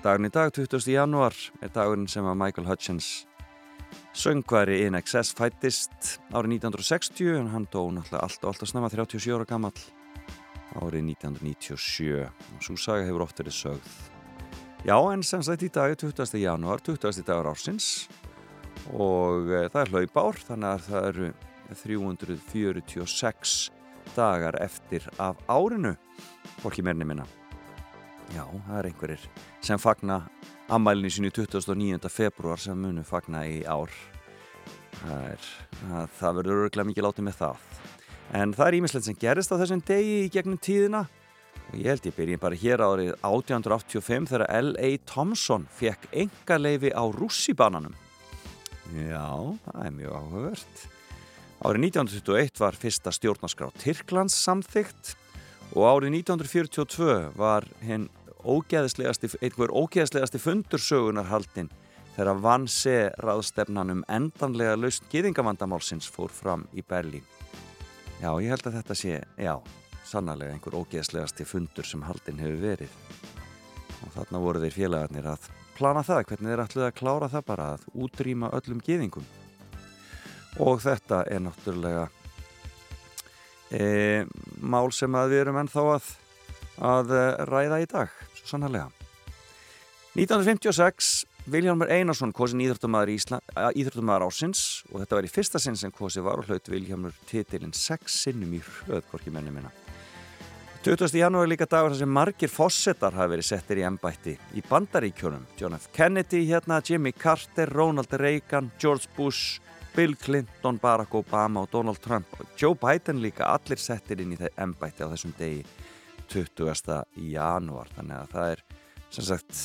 [0.01, 0.87] daginn í dag, 20.
[0.89, 3.11] janúar, er dagurinn sem að Michael Hutchins
[4.17, 9.37] söngvari Excess fættist árið 1960 en hann dó náttúrulega allt og allt að snemma 37
[9.37, 9.77] ára gammal
[10.81, 13.95] árið 1997 og svo saga hefur oft verið sögð.
[14.81, 16.41] Já, en sem sagt í dag er 20.
[16.41, 17.21] janúar, 20.
[17.21, 18.09] dagur ársins
[18.89, 21.33] og e, það er hlaupár þannig að það eru
[21.71, 23.71] 346
[24.15, 25.95] dagar eftir af árinu
[26.61, 27.25] fólki mérni minna
[28.33, 29.27] já, það er einhverjir
[29.61, 30.21] sem fagna
[30.69, 32.09] ammælinu sínu 29.
[32.09, 33.91] februar sem munu fagna í ár
[35.01, 35.49] það, er,
[35.79, 37.57] það, það verður örgulega mikið látið með það
[38.39, 41.05] en það er ímislegt sem gerist á þessum degi í gegnum tíðina
[41.71, 44.89] og ég held ég byrjum bara hér árið 1885 þegar L.A.
[45.09, 47.95] Thompson fekk enga leifi á rússibananum
[48.91, 50.81] Já, það er mjög áhugavert.
[51.63, 55.13] Árið 1921 var fyrsta stjórnarskrá Tyrklands samþygt
[55.71, 57.63] og árið 1942 var
[58.43, 61.69] ógeðslegasti, einhver ógeðslegasti fundursögunar haldinn
[62.17, 67.23] þegar vanse ráðstefnan um endanlega lausn gýðingavandamálsins fór fram í Berlín.
[68.19, 69.55] Já, ég held að þetta sé, já,
[70.03, 72.99] sannarlega einhver ógeðslegasti fundur sem haldinn hefur verið.
[74.03, 75.47] Og þarna voru þeir félagarnir að
[75.79, 79.31] plana það, hvernig þeir ætluði að klára það bara að útrýma öllum gýðingum.
[80.61, 82.07] Og þetta er náttúrulega
[83.73, 84.25] e,
[84.61, 86.09] mál sem að við erum ennþá að,
[86.93, 87.13] að
[87.49, 88.89] ræða í dag, svo sannarlega.
[90.13, 96.39] 1956 Vilhjálmur Einarsson kosin íþróttumæður ásins og þetta var í fyrsta sinn sem kosi var
[96.39, 99.73] og hlaut Vilhjálmur titilinn sex sinnum í hröðkorki menni minna.
[100.83, 101.15] 20.
[101.15, 105.45] janúar líka dagur þar sem margir fossetar hafa verið settir í embætti í bandaríkjónum.
[105.59, 105.89] John F.
[105.95, 109.59] Kennedy hérna, Jimmy Carter, Ronald Reagan, George Bush,
[109.95, 112.27] Bill Clinton, Barack Obama og Donald Trump.
[112.57, 115.61] Joe Biden líka, allir settir inn í embætti á þessum degi
[116.33, 117.03] 20.
[117.29, 117.91] janúar.
[117.93, 118.63] Þannig að það er,
[119.13, 119.61] sem sagt,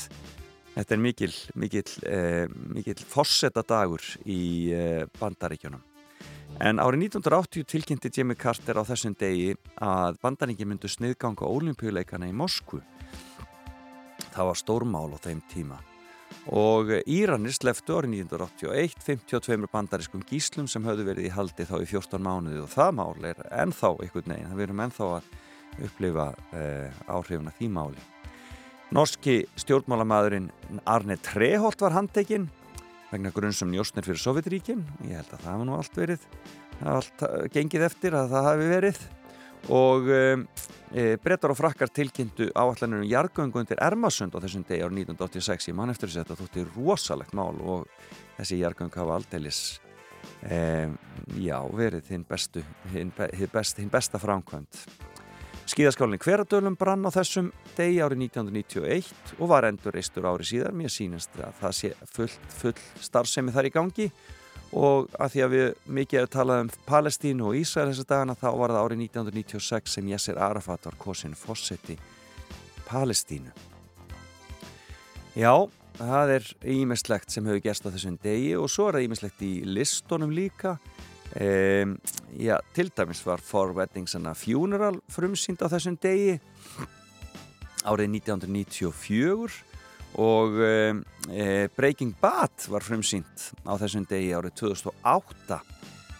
[0.75, 2.45] þetta er mikil, mikil, eh,
[2.77, 4.41] mikil fosseta dagur í
[4.77, 5.85] eh, bandaríkjónum.
[6.61, 12.37] En árið 1980 tilkynnti Jimmy Carter á þessum degi að bandaríki myndu sniðganga ólimpíuleikana í
[12.37, 12.83] Moskvu.
[14.35, 15.81] Það var stórmál á þeim tíma.
[16.49, 21.89] Og Íranir sleftu árið 1981 52 bandarískum gíslum sem höfðu verið í haldi þá í
[21.91, 24.49] 14 mánuði og það mál er ennþá einhvern veginn.
[24.49, 25.33] Það verðum ennþá að
[25.89, 28.07] upplifa eh, áhrifuna því máli.
[28.97, 30.49] Norski stjórnmálamæðurinn
[30.89, 32.49] Arne Treholt var handtekinn
[33.11, 36.27] vegna grunnsum njóstnir fyrir Sovjetríkin ég held að það hafa nú allt verið
[36.95, 39.01] allt gengið eftir að það hafi verið
[39.69, 40.45] og um,
[40.93, 45.69] e, brettar og frakkar tilkynntu áallanir um jargöngu undir Ermasund á þessum degi árið 1986
[45.71, 47.87] ég man eftir þess að þetta þótti rosalegt mál og
[48.39, 49.61] þessi jargöng hafa aldeilis
[50.43, 50.89] e,
[51.37, 52.65] já, verið hinn bestu
[52.95, 53.13] hinn,
[53.53, 54.87] best, besta framkvæmt
[55.69, 60.73] Skíðaskálinn Hveradölum brann á þessum degi árið 1991 og var endur reistur ári síðar.
[60.73, 62.73] Mér sínast að það sé full, full
[63.05, 64.07] starfsemi þar í gangi.
[64.09, 64.38] og
[64.73, 65.67] að því að við
[65.99, 70.09] mikið erum talað um Palestínu og Ísrael þessar dagana þá var það árið 1996 sem
[70.13, 71.97] Yasser Arafat var kosin fósetti
[72.89, 73.53] Palestínu.
[75.39, 75.55] Já,
[75.99, 79.53] það er ímislegt sem hefur gerst á þessum degi og svo er það ímislegt í
[79.65, 80.77] listunum líka.
[81.39, 81.99] Um,
[82.41, 86.39] já, til dæmis var For Weddings and a Funeral frumsýnd á þessum degi
[87.85, 89.68] árið 1994
[90.17, 95.61] og e, Breaking Bad var frumsýnd á þessum degi árið 2008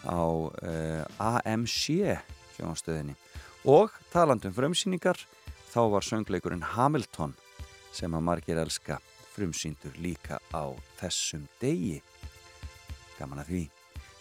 [0.05, 0.21] á
[0.63, 0.75] e,
[1.17, 1.81] AMC
[2.55, 3.15] sjónastöðinni
[3.67, 5.19] og talandum frumsýningar
[5.69, 7.35] þá var söngleikurinn Hamilton
[7.93, 8.99] sem að margir elska
[9.33, 10.63] frumsýndur líka á
[10.99, 11.99] þessum degi.
[13.19, 13.63] Gaman að því.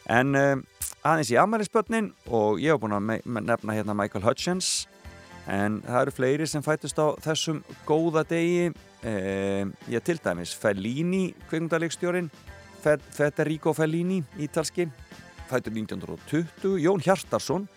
[0.09, 0.63] En um,
[1.07, 4.87] aðeins í afmælisbötnin og ég hef búin að nefna hérna Michael Hutchins
[5.49, 8.71] en það eru fleiri sem fætust á þessum góða degi.
[8.99, 12.31] Um, ég til dæmis Fellini, kveikmyndalegstjórin,
[12.83, 14.89] Federico Fellini, ítalski,
[15.49, 17.69] fætur 1920, Jón Hjartarsson,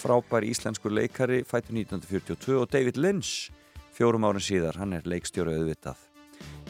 [0.00, 3.52] frábær íslensku leikari, fætur 1942 og David Lynch,
[3.92, 6.00] fjórum árun síðar, hann er leikstjóru auðvitað.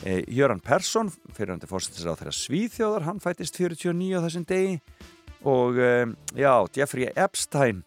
[0.02, 4.80] Eh, Jöran Persson, fyrirhandi fórstættisra á þeirra Svíþjóðar, hann fættist 49 á þessum degi
[5.46, 7.84] og eh, já, Jeffrey Epstein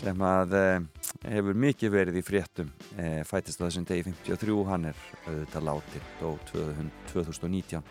[0.00, 0.80] sem að eh,
[1.22, 2.68] hefur mikið verið í fréttum.
[2.98, 6.28] Eh, fættist á þessum degi 53, hann er auðvitað látið á
[7.12, 7.82] 2019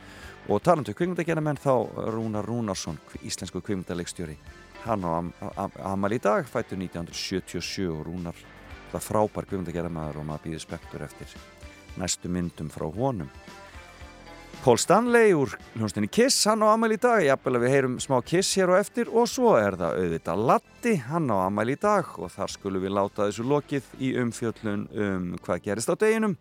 [0.45, 1.73] og talandu um kvikmyndagjana menn þá
[2.13, 4.37] Rúnar Rúnarsson, íslensku kvikmyndalegstjóri
[4.85, 8.37] hann á am am amal í dag fættur 1977 og Rúnar
[8.91, 11.33] það frábær kvikmyndagjana maður og maður býður spektur eftir
[11.97, 13.31] næstu myndum frá honum
[14.65, 17.19] Paul Stanley úr hljónstinni Kiss, hann á amal í dag.
[17.21, 20.93] Jafnvel að við heyrum smá Kiss hér og eftir og svo er það auðvitað Latti
[21.05, 25.27] hann á amal í dag og þar skulum við láta þessu lokið í umfjöllun um
[25.45, 26.33] hvað gerist á deginum.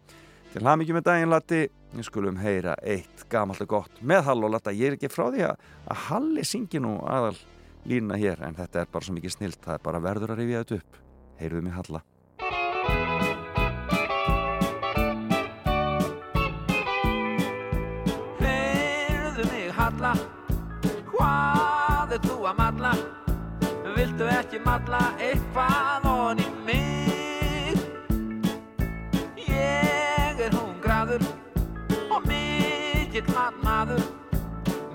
[0.54, 1.60] Til hafmyggjum með daginn Latti
[1.92, 5.26] við skulum heyra eitt gamalt og gott með Hall og Latta, ég er ekki frá
[5.26, 7.36] því að, að Halli syngi nú aðal
[7.84, 10.64] línuna hér en þetta er bara svo mikið snilt það er bara verður að rifja
[10.64, 11.00] þetta upp.
[11.44, 12.04] Heyrðum við Halla
[19.76, 20.14] malla
[21.10, 22.92] Hvað er þú að malla?
[23.94, 27.78] Viltu ekki malla eitthvað onni mig?
[29.46, 31.22] Ég er hungraður
[32.10, 34.02] og mikill matmaður.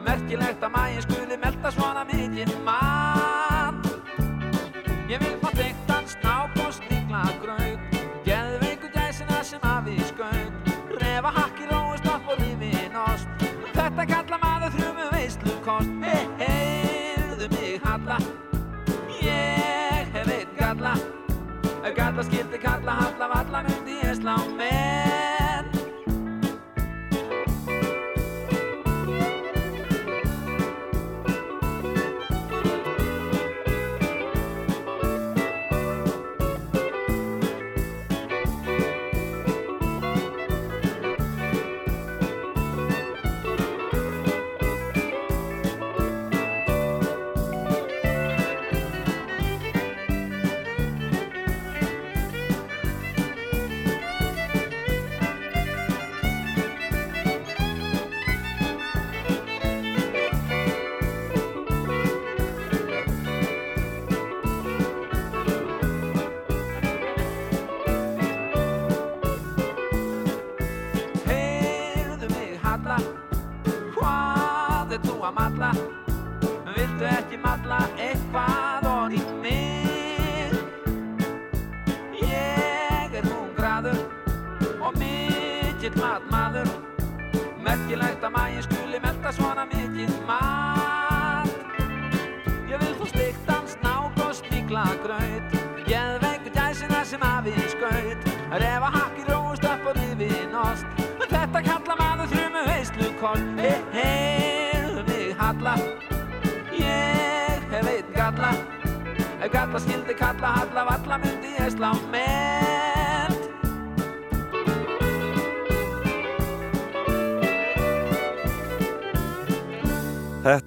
[0.03, 3.87] Merkilegt að mægin skuli melda svona mikinn mat
[5.09, 7.97] Ég vil fá teiktan snáp og sníkla graut.
[8.27, 10.69] Geðveiku gæsina sem af í skaut.
[11.01, 13.49] Refa hakki, rói, stopp og rifin ost.
[13.73, 14.48] Þetta kalla maður
[15.69, 18.17] veislukost Hei, heyrðu mig halla.
[19.21, 20.93] Ég einn galla.
[21.95, 24.88] Galla skildi kalla halla valla myndi ég slá menn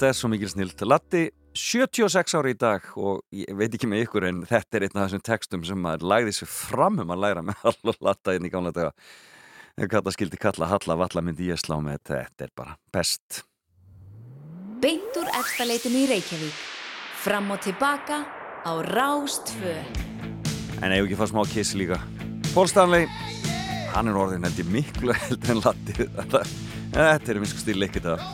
[0.03, 0.81] Þetta er svo mikil snilt.
[0.83, 1.19] Latti
[1.55, 5.05] 76 ári í dag og ég veit ekki með ykkur en þetta er einn af
[5.05, 8.49] þessum textum sem maður lagði sér fram um að læra með all og latta inn
[8.49, 8.91] í gamla daga.
[9.79, 13.45] Ef kalla skildi kalla halla valla myndi ég slá með þetta er bara best.
[14.83, 16.65] Beint úr efstaleitinu í Reykjavík.
[17.23, 18.24] Fram og tilbaka
[18.66, 19.77] á Rástfö.
[20.83, 22.01] En ef ekki fá smá kiss líka.
[22.57, 23.07] Paul Stanley,
[23.95, 25.95] hann er orðin held ég miklu heldur en Latti.
[26.91, 28.27] Þetta, er minnst stíl leikit að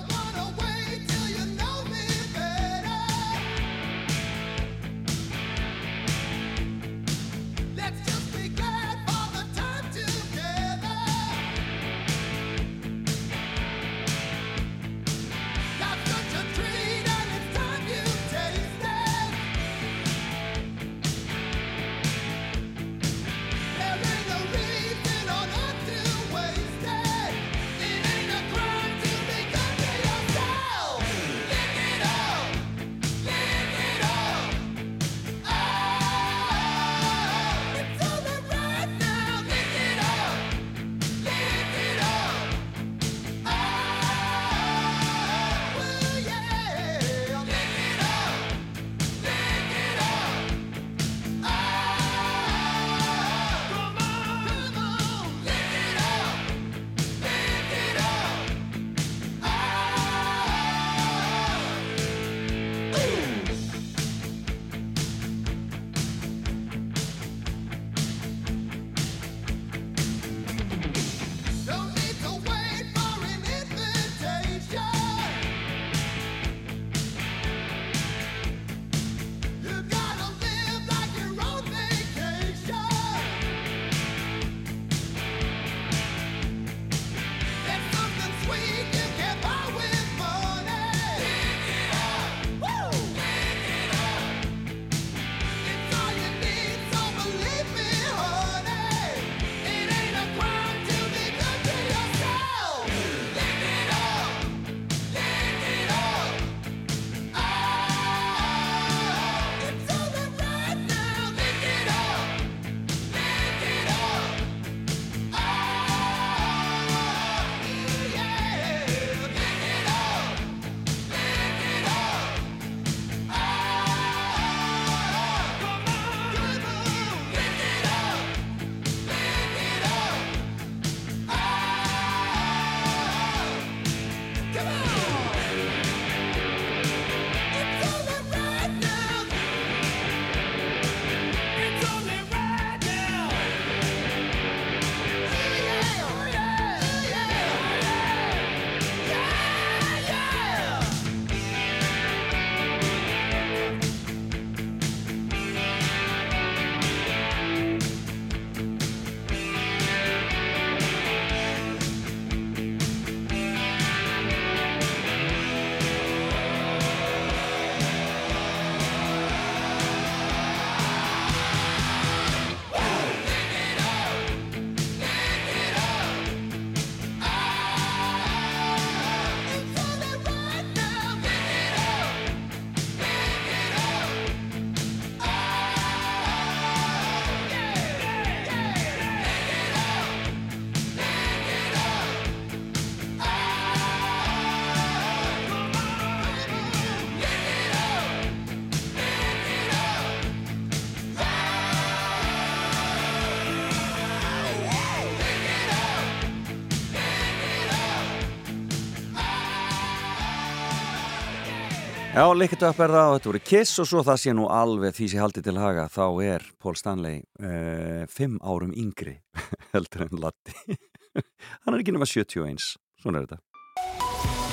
[212.18, 214.96] Já, Lickit Up er það og þetta voru Kiss og svo það sé nú alveg
[214.96, 219.20] því sem haldið til haga þá er Paul Stanley uh, fimm árum yngri
[219.76, 223.38] heldur en Latti hann er ekki nema 71 svona er þetta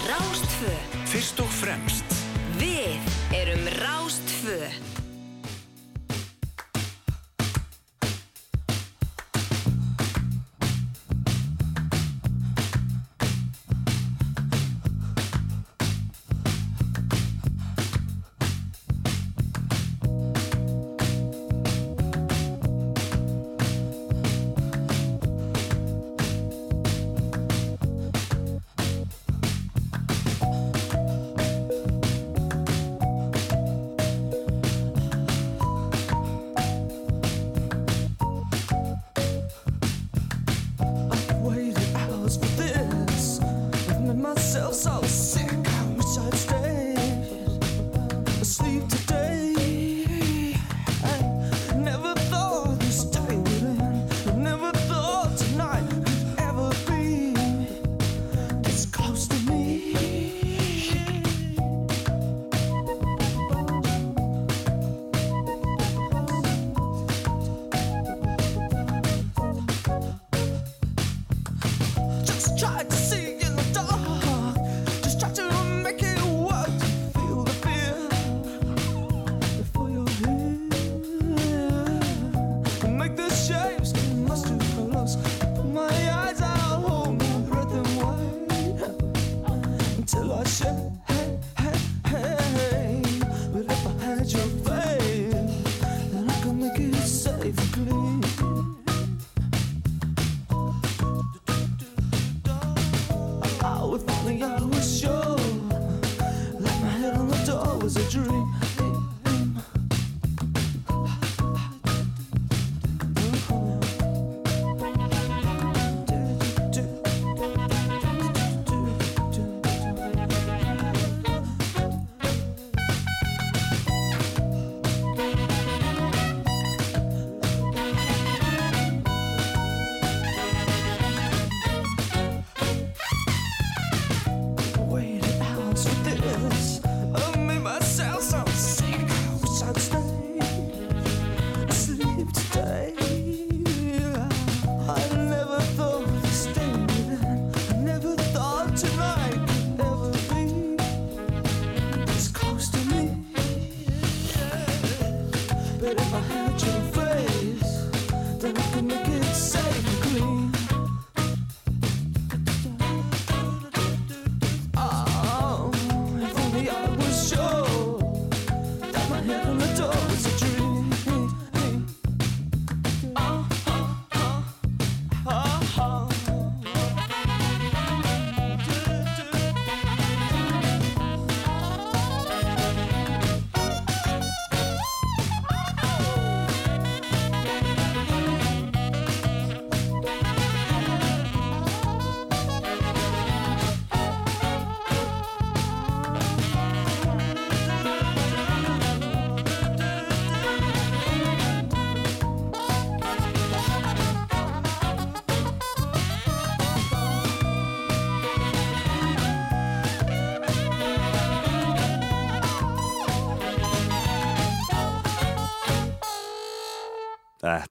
[0.05, 0.75] Rástfö.
[1.09, 2.14] Fyrst og fremst.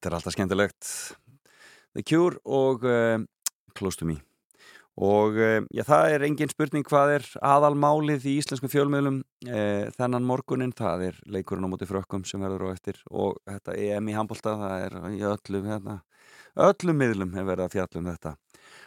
[0.05, 0.89] Þetta er alltaf skemmtilegt.
[1.97, 3.23] The Cure og uh,
[3.73, 4.19] Close to Me.
[5.01, 10.27] Og uh, já, það er engin spurning hvað er aðalmálið í íslenskum fjölmiðlum uh, þennan
[10.29, 14.17] morgunin, það er leikurinn á móti frökkum sem verður á eftir og þetta EM í
[14.19, 15.95] handbólta, það er í öllum hérna,
[16.69, 18.37] öllum miðlum hefur verið að fjalla um þetta.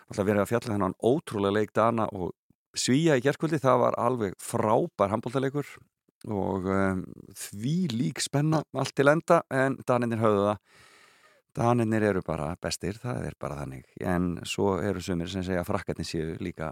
[0.05, 2.35] Alltaf verið að fjalla um hennan ótrúlega leik Dana og
[2.77, 5.79] Svíja í gerkvöldi, það var alveg frábær handbóltaleikur
[6.29, 7.01] og um,
[7.33, 10.85] því lík spenna allt til enda en Daninir höfðu það
[11.57, 13.87] Daninir eru bara bestir, það er bara þannig.
[14.05, 16.69] En svo eru sumir sem segja að frakkarnir séu líka,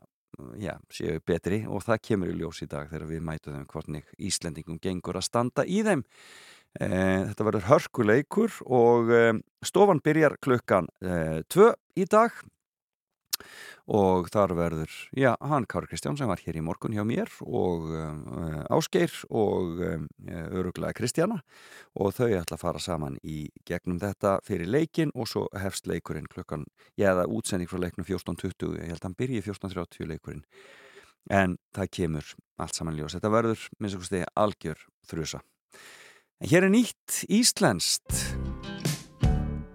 [0.62, 4.12] já, séu betri og það kemur í ljós í dag þegar við mætu þeim hvornig
[4.30, 6.06] Íslendingum gengur að standa í þeim.
[6.78, 6.90] E,
[7.32, 9.24] Þetta verður hörkuleikur og e,
[9.66, 12.38] stofan byrjar klukkan e, tvö í dag
[13.86, 17.90] og þar verður, já, hann Kári Kristján sem var hér í morgun hjá mér og
[17.92, 20.08] uh, Ásgeir og um,
[20.50, 21.42] öruglega Kristjana.
[21.96, 26.30] Og þau ætla að fara saman í gegnum þetta fyrir leikin og svo hefst leikurinn
[26.32, 26.66] klukkan,
[26.98, 30.46] já, eða útsending frá leiknum 14.20, ég held að hann byrji 14.30 leikurinn,
[31.32, 35.42] en það kemur allt saman ljós, þetta verður minnst okkur stegi algjör þrjusa
[36.42, 38.18] en hér er nýtt íslenskt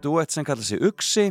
[0.04, 1.30] duett sem kallar sig Uxi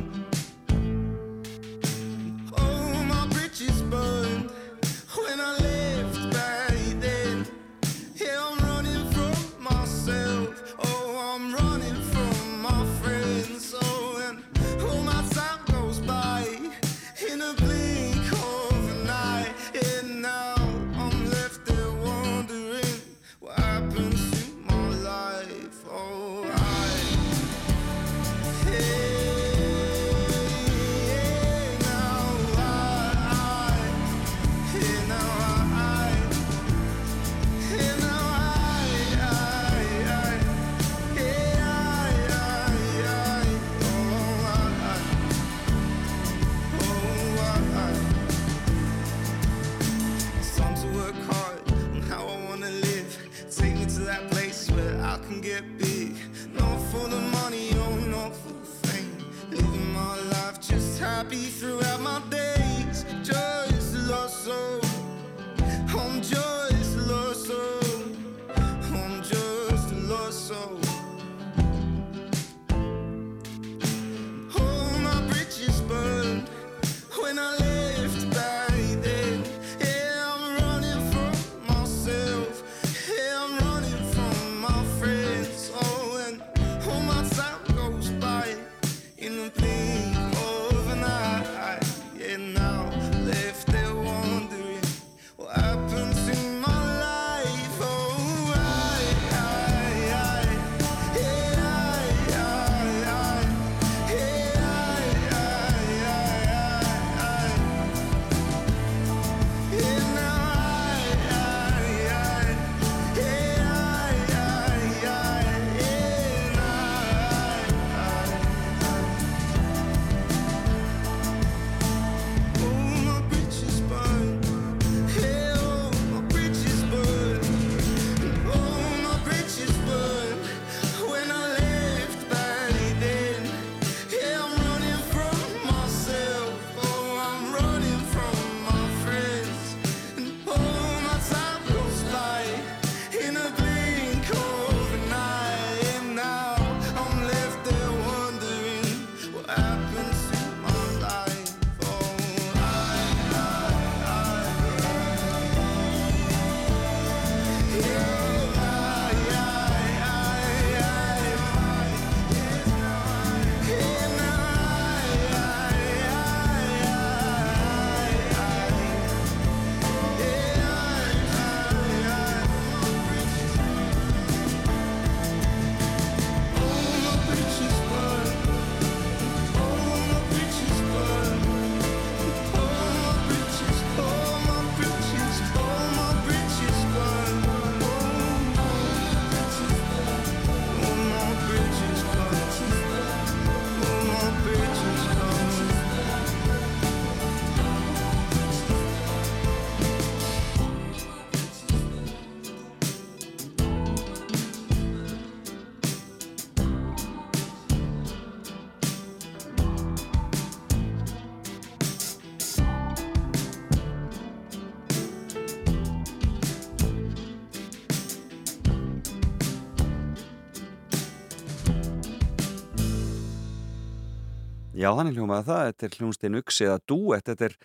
[224.97, 227.55] þannig hljómaði það, þetta er hljómsdinn Uxi eða duett, þetta er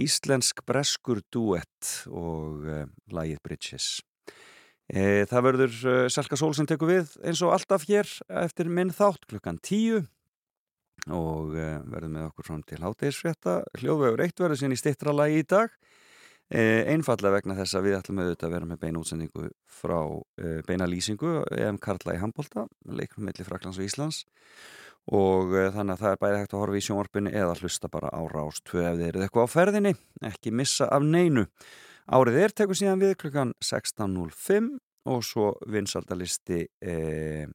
[0.00, 3.88] íslensk-breskur duett og uh, lagið Bridges.
[4.92, 8.08] E, það verður uh, Salka Sól sem tekur við eins og alltaf hér
[8.42, 10.02] eftir minn þátt klukkan tíu
[11.12, 13.56] og uh, verður með okkur frá til hátegisfrétta.
[13.80, 15.72] Hljóðvegur eitt verður sín í stittra lagi í dag.
[16.52, 19.98] E, einfallega vegna þess að við ætlum auðvitað að vera með beina útsendingu frá
[20.68, 24.26] beina lýsingu EM Karla í Hambolta, leikum melli Fraklands og Íslands
[25.10, 28.12] og uh, þannig að það er bæði hægt að horfa í sjónvarpinu eða hlusta bara
[28.14, 29.94] á Rástvö ef þið eruð eitthvað á ferðinni,
[30.30, 31.46] ekki missa af neinu.
[32.12, 34.72] Árið er tekur síðan við klukkan 16.05
[35.10, 37.46] og svo vinsaldalisti eh,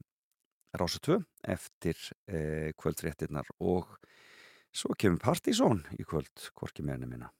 [0.77, 3.95] Rástvö eftir eh, kvöldfréttinnar og
[4.75, 7.31] svo kemur Partizón í kvöld, hvorki meðinu minna.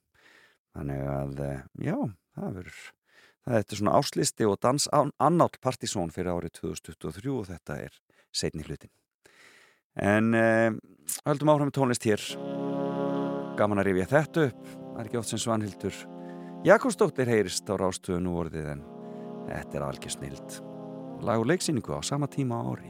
[0.75, 1.97] Þannig að, eh, já,
[2.37, 2.85] það verður
[3.47, 7.99] það er svona áslisti og dans annátt Partizón fyrir árið 2023 og þetta er
[8.35, 8.91] setni hlutin.
[9.97, 10.73] En eh,
[11.25, 12.27] höldum áfram með tónlist hér.
[13.57, 14.77] Gaman að rifja þetta upp.
[14.97, 15.97] það er ekki oft sem Svanhildur
[16.65, 18.79] Jakobsdóttir heyrist á rástöðu nú orðið en
[19.45, 20.55] þetta er algjör snild
[21.21, 22.89] lag og leiksýningu á sama tíma á ári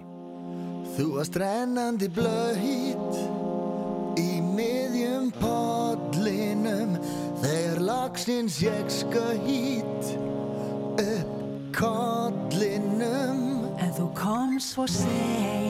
[0.95, 3.19] Þú varst rennandi blöyt
[4.23, 6.95] í miðjum podlinum
[7.43, 10.11] þegar lagsins ég sköyt
[11.03, 11.37] upp
[11.75, 15.66] kollinum En þú kom svo seint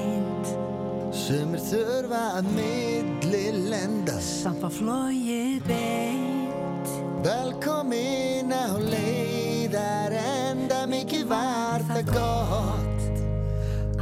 [1.18, 4.16] Sumir þurfa að millilenda.
[4.22, 6.92] Samt var flóið beint.
[7.26, 13.20] Velkomin á leiðar enda mikið var það gott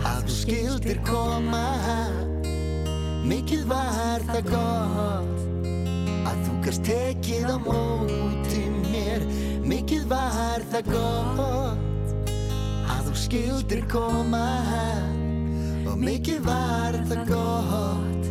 [0.03, 1.63] að þú skildir koma.
[3.25, 5.67] Mikið var það gott
[6.27, 9.25] að þú gast tekið á móti mér.
[9.65, 12.33] Mikið var það gott
[12.91, 14.49] að þú skildir koma
[15.95, 18.25] og mikið var það gott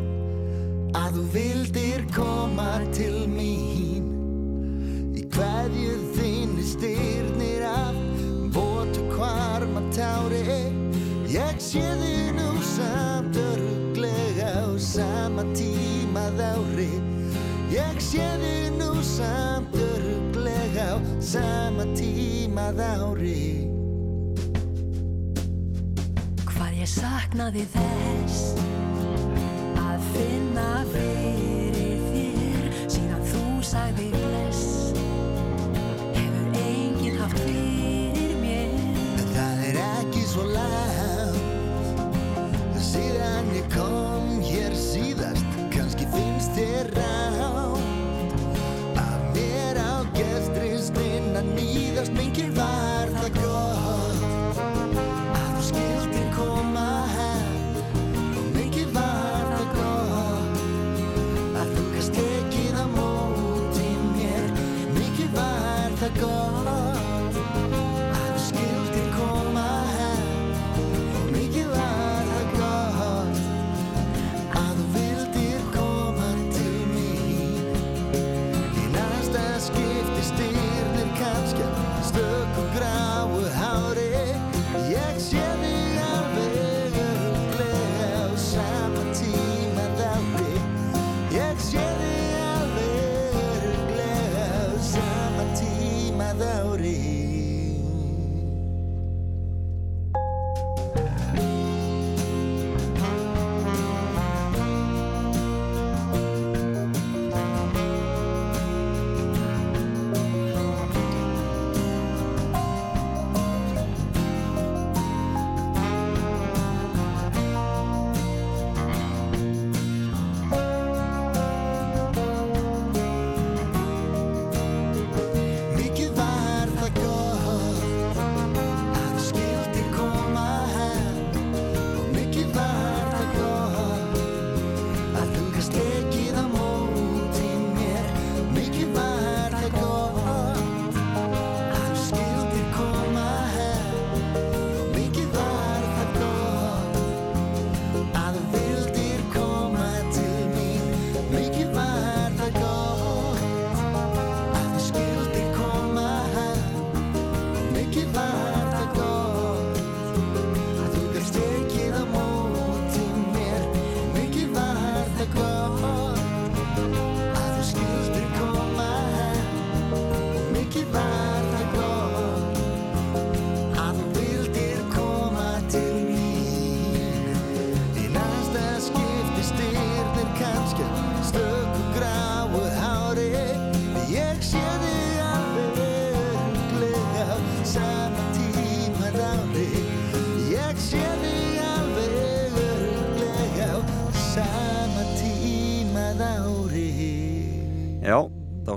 [1.01, 4.11] að þú vildir koma til mín.
[5.17, 7.97] Í hverju þinni styrnir af
[8.53, 10.61] votu kvarma tári.
[11.33, 16.93] Ég sé þig nú samt öruglega á sama tíma þári
[17.73, 23.64] ég sé þig nú samt öruglega á sama tíma þári
[26.85, 28.41] ég saknaði þess
[29.81, 32.67] að finna fyrir þér.
[32.93, 34.91] Síðan þú sagði bless
[36.19, 38.75] hefur enginn haft fyrir mér.
[39.33, 41.41] Það er ekki svo langt
[42.85, 45.57] Síðan ég kom hér síðast.
[45.73, 48.37] Kannski finnst þér rátt
[49.01, 52.54] Að mér á gestrisnin að nýðast Mikið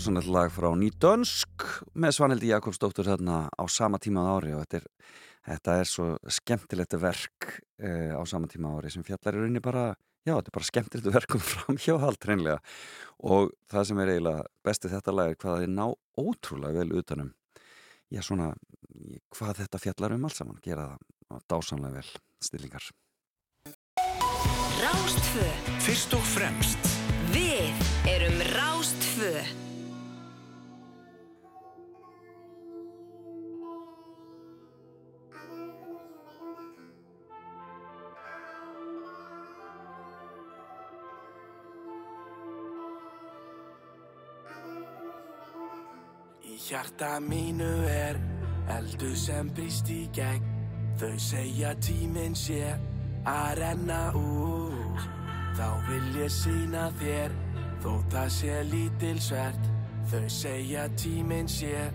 [0.07, 1.63] dásanlega lag frá Nýdönsk
[1.99, 4.85] með Svanhildi Jakobsdóttur þarna á sama tíma á ári og þetta er,
[5.49, 7.47] þetta er svo skemmtilegt verk
[7.83, 10.69] uh, á sama tíma á ári sem fjallar í rauninni bara, já þetta er bara
[10.69, 12.61] skemmtilegt verkum fram hjá haldreinlega
[13.19, 15.85] og það sem er eiginlega bestið þetta lag er hvað þið ná
[16.23, 17.33] ótrúlega vel utanum
[18.07, 18.53] já svona,
[19.35, 20.93] hvað þetta fjallar um alls saman, gera
[21.27, 22.15] það dásanlega vel
[22.47, 22.91] stillingar
[24.77, 25.47] Rástfö
[25.83, 26.91] Fyrst og fremst.
[27.33, 29.31] Við erum Rástfö
[46.57, 48.17] hjarta mínu er
[48.73, 50.43] eldu sem brýst í gegn.
[50.97, 52.73] Þau segja tíminn sé
[53.29, 55.01] að renna út.
[55.57, 57.33] Þá vil ég sína þér
[57.81, 59.73] þótt það sé lítilsvert
[60.07, 61.89] Þau segja tíminn sé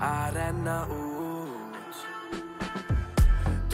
[0.00, 1.98] að renna út.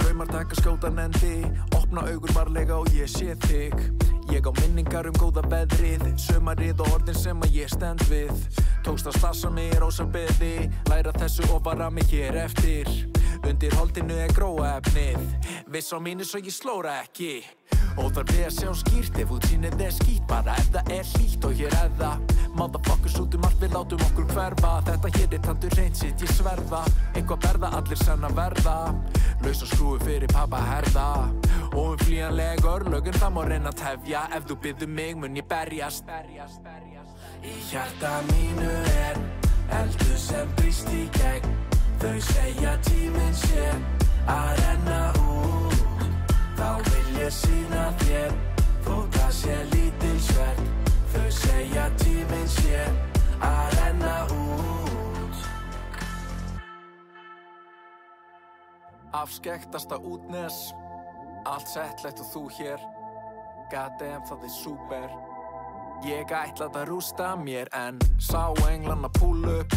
[0.01, 1.37] Draumar taka skjótan endi
[1.79, 4.04] Opna augur varlega og ég sé þig
[4.35, 8.35] Ég á minningar um góða veðrið Sumarið og orðin sem að ég stend við.
[8.83, 12.91] Tókst að stassa mig í rósa beði Læra þessu og vara mig hér eftir.
[13.47, 15.21] Undir holdinu er gróa efnið
[15.71, 17.45] Viss á mínu svo ég slóra ekki
[17.95, 21.59] Óþarf við að sjá skýrt ef útsýnið er skýrt Bara ef það er hlýtt og
[21.59, 22.33] hér er það.
[22.59, 24.73] Motherfuckers út um allt við látum okkur hverfa.
[24.89, 26.81] Þetta hér er tandur reynd sitt ég sverða.
[27.13, 28.77] Eitthvað verða allir sann að verða.
[29.45, 31.09] Laus og skrúi fyrir pappa herða.
[31.75, 34.25] Og um flýjanleg örlögun það má reyna að tefja.
[34.39, 36.11] Ef þú byggðu mig mun ég berjast.
[37.45, 38.73] Í hjarta mínu
[39.05, 39.21] er
[39.83, 41.61] eldu sem brýst í gegn.
[42.01, 43.71] Þau segja tíminn sé
[44.25, 45.74] að renna út
[46.55, 48.35] Þá vil ég sína þér
[48.87, 50.63] þótt það sé lítilsvert
[51.15, 52.81] Þau segja tíminn sé
[53.45, 55.45] að renna út.
[59.15, 60.73] Afskektasta útnes
[61.45, 62.81] Allt settlegt og þú hér.
[63.73, 65.15] Goddamn það er super
[66.05, 69.77] Ég ætlaði að rústa mér en sá englanna púl upp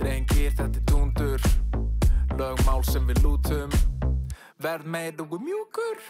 [0.00, 1.46] Drengir þetta er dundur
[2.38, 3.72] Lögmál sem við lútum
[4.58, 6.00] Verð meir og mjúkur.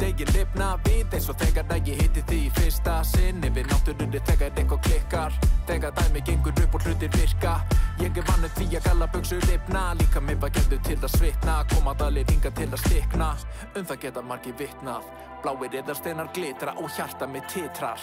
[0.00, 3.42] Degir lifna við eins og þegar að ég hitti því í fyrsta sinn.
[3.46, 5.34] Yfir náttúrunni þegar eitthvað klikkar.
[5.68, 7.52] Þegar dæmi gengur upp og hlutir virka.
[8.00, 9.82] Ég er vannu því að galla buksur lifna.
[10.00, 11.54] Líka mér var gerðu til að svitna.
[11.74, 13.28] Koma dalir hinga til að stikna.
[13.76, 15.12] Um það geta margir vitnað.
[15.44, 18.02] Bláir eðarsteinar glitra og hjarta mitt titrar.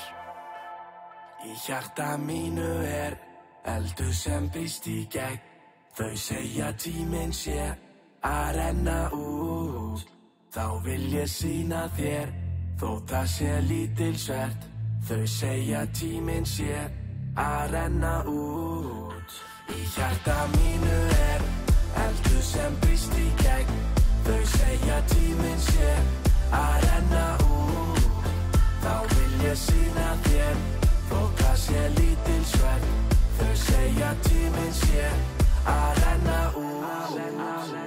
[1.43, 3.19] Í hjarta mínu er
[3.73, 5.43] eldu sem brýst í gegn.
[5.97, 7.86] Þau segja tíminn sé
[8.27, 10.07] að renna út.
[10.53, 12.33] Þá vil ég sína þér
[12.79, 14.73] þótt það sé lítilsvert
[15.07, 16.73] Þau segja tíminn sé
[17.39, 19.35] að renna út.
[19.71, 20.97] Í hjarta mínu
[21.27, 21.45] er
[22.03, 23.79] eldu sem brýst í gegn.
[24.27, 25.93] Þau segja tíminn sé
[26.51, 28.29] að renna út.
[28.83, 30.61] Þá vil ég sína þér
[31.07, 32.93] þótt það sé lítilsvert
[33.39, 35.11] Þau segja tíminn sé
[35.77, 37.86] að renna út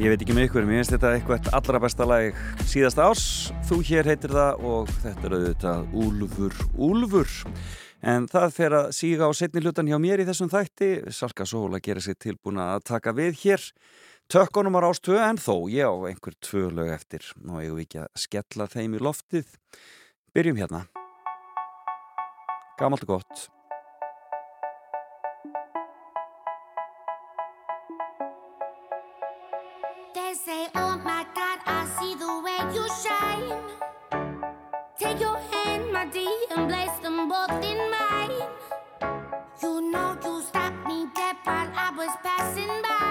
[0.00, 3.24] Ég veit ekki með ykkur, mér finnst þetta eitthvað allra besta lag síðasta árs.
[3.68, 6.56] Þú hér heitir það og þetta er auðvitað Úlfur
[6.86, 7.34] Úlfur.
[8.00, 10.90] En það fer að síga á setni hlutan hjá mér í þessum þætti.
[11.12, 13.68] Salka Sóla gerir sér tilbúna að taka við hér.
[14.32, 17.28] Tökkunum á rástöðu en þó ég á einhver tvö lög eftir.
[17.44, 19.56] Nú eigum við ekki að skella þeim í loftið.
[20.32, 20.86] Byrjum hérna.
[22.80, 23.50] Gamalt og gott.
[34.98, 38.32] Take your hand, my dear, and place them both in mine.
[39.62, 43.09] You know you stopped me dead while I was passing by.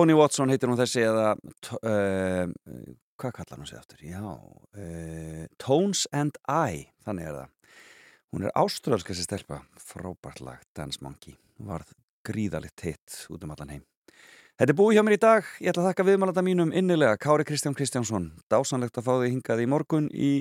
[0.00, 2.46] Tony Watson heitir hún þessi eða uh,
[3.20, 3.98] hvað kallar hún sig aftur?
[4.00, 7.74] Já, uh, Tones and I þannig er það.
[8.32, 11.92] Hún er áströlska sér stelpa, frábært lag Dance Monkey, varð
[12.24, 13.82] gríðalitt hitt út um allan heim.
[14.56, 17.44] Þetta er búið hjá mér í dag, ég ætla að þakka viðmælanda mínum innilega, Kári
[17.50, 20.32] Kristján Kristjánsson dásanlegt að fá þig hingað í morgun í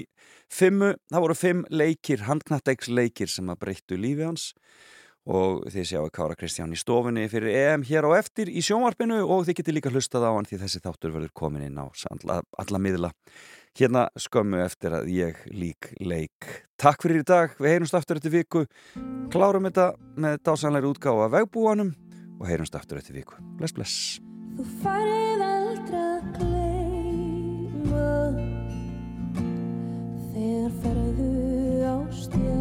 [0.48, 4.99] fimmu, það voru fimm leikir handknatteiks leikir sem að breyttu lífi hans og
[5.30, 9.60] þið sjáu Kára Kristján í stofunni fyrir EM hér á eftir í sjónvarpinu og þið
[9.60, 13.12] getur líka hlustað á hann því þessi þáttur verður komin inn á alla, alla miðla
[13.78, 16.50] hérna skömmu eftir að ég lík leik.
[16.82, 18.66] Takk fyrir í dag, við heyrumst aftur eftir viku,
[19.34, 21.94] klárum þetta með dásanleiri útgáfa vegbúanum
[22.40, 23.38] og heyrumst aftur eftir viku.
[23.60, 23.98] Bless, bless.
[24.58, 28.08] Þú farið aldrei að gleyma
[30.34, 31.30] Þegar ferðu
[31.86, 32.59] á stjá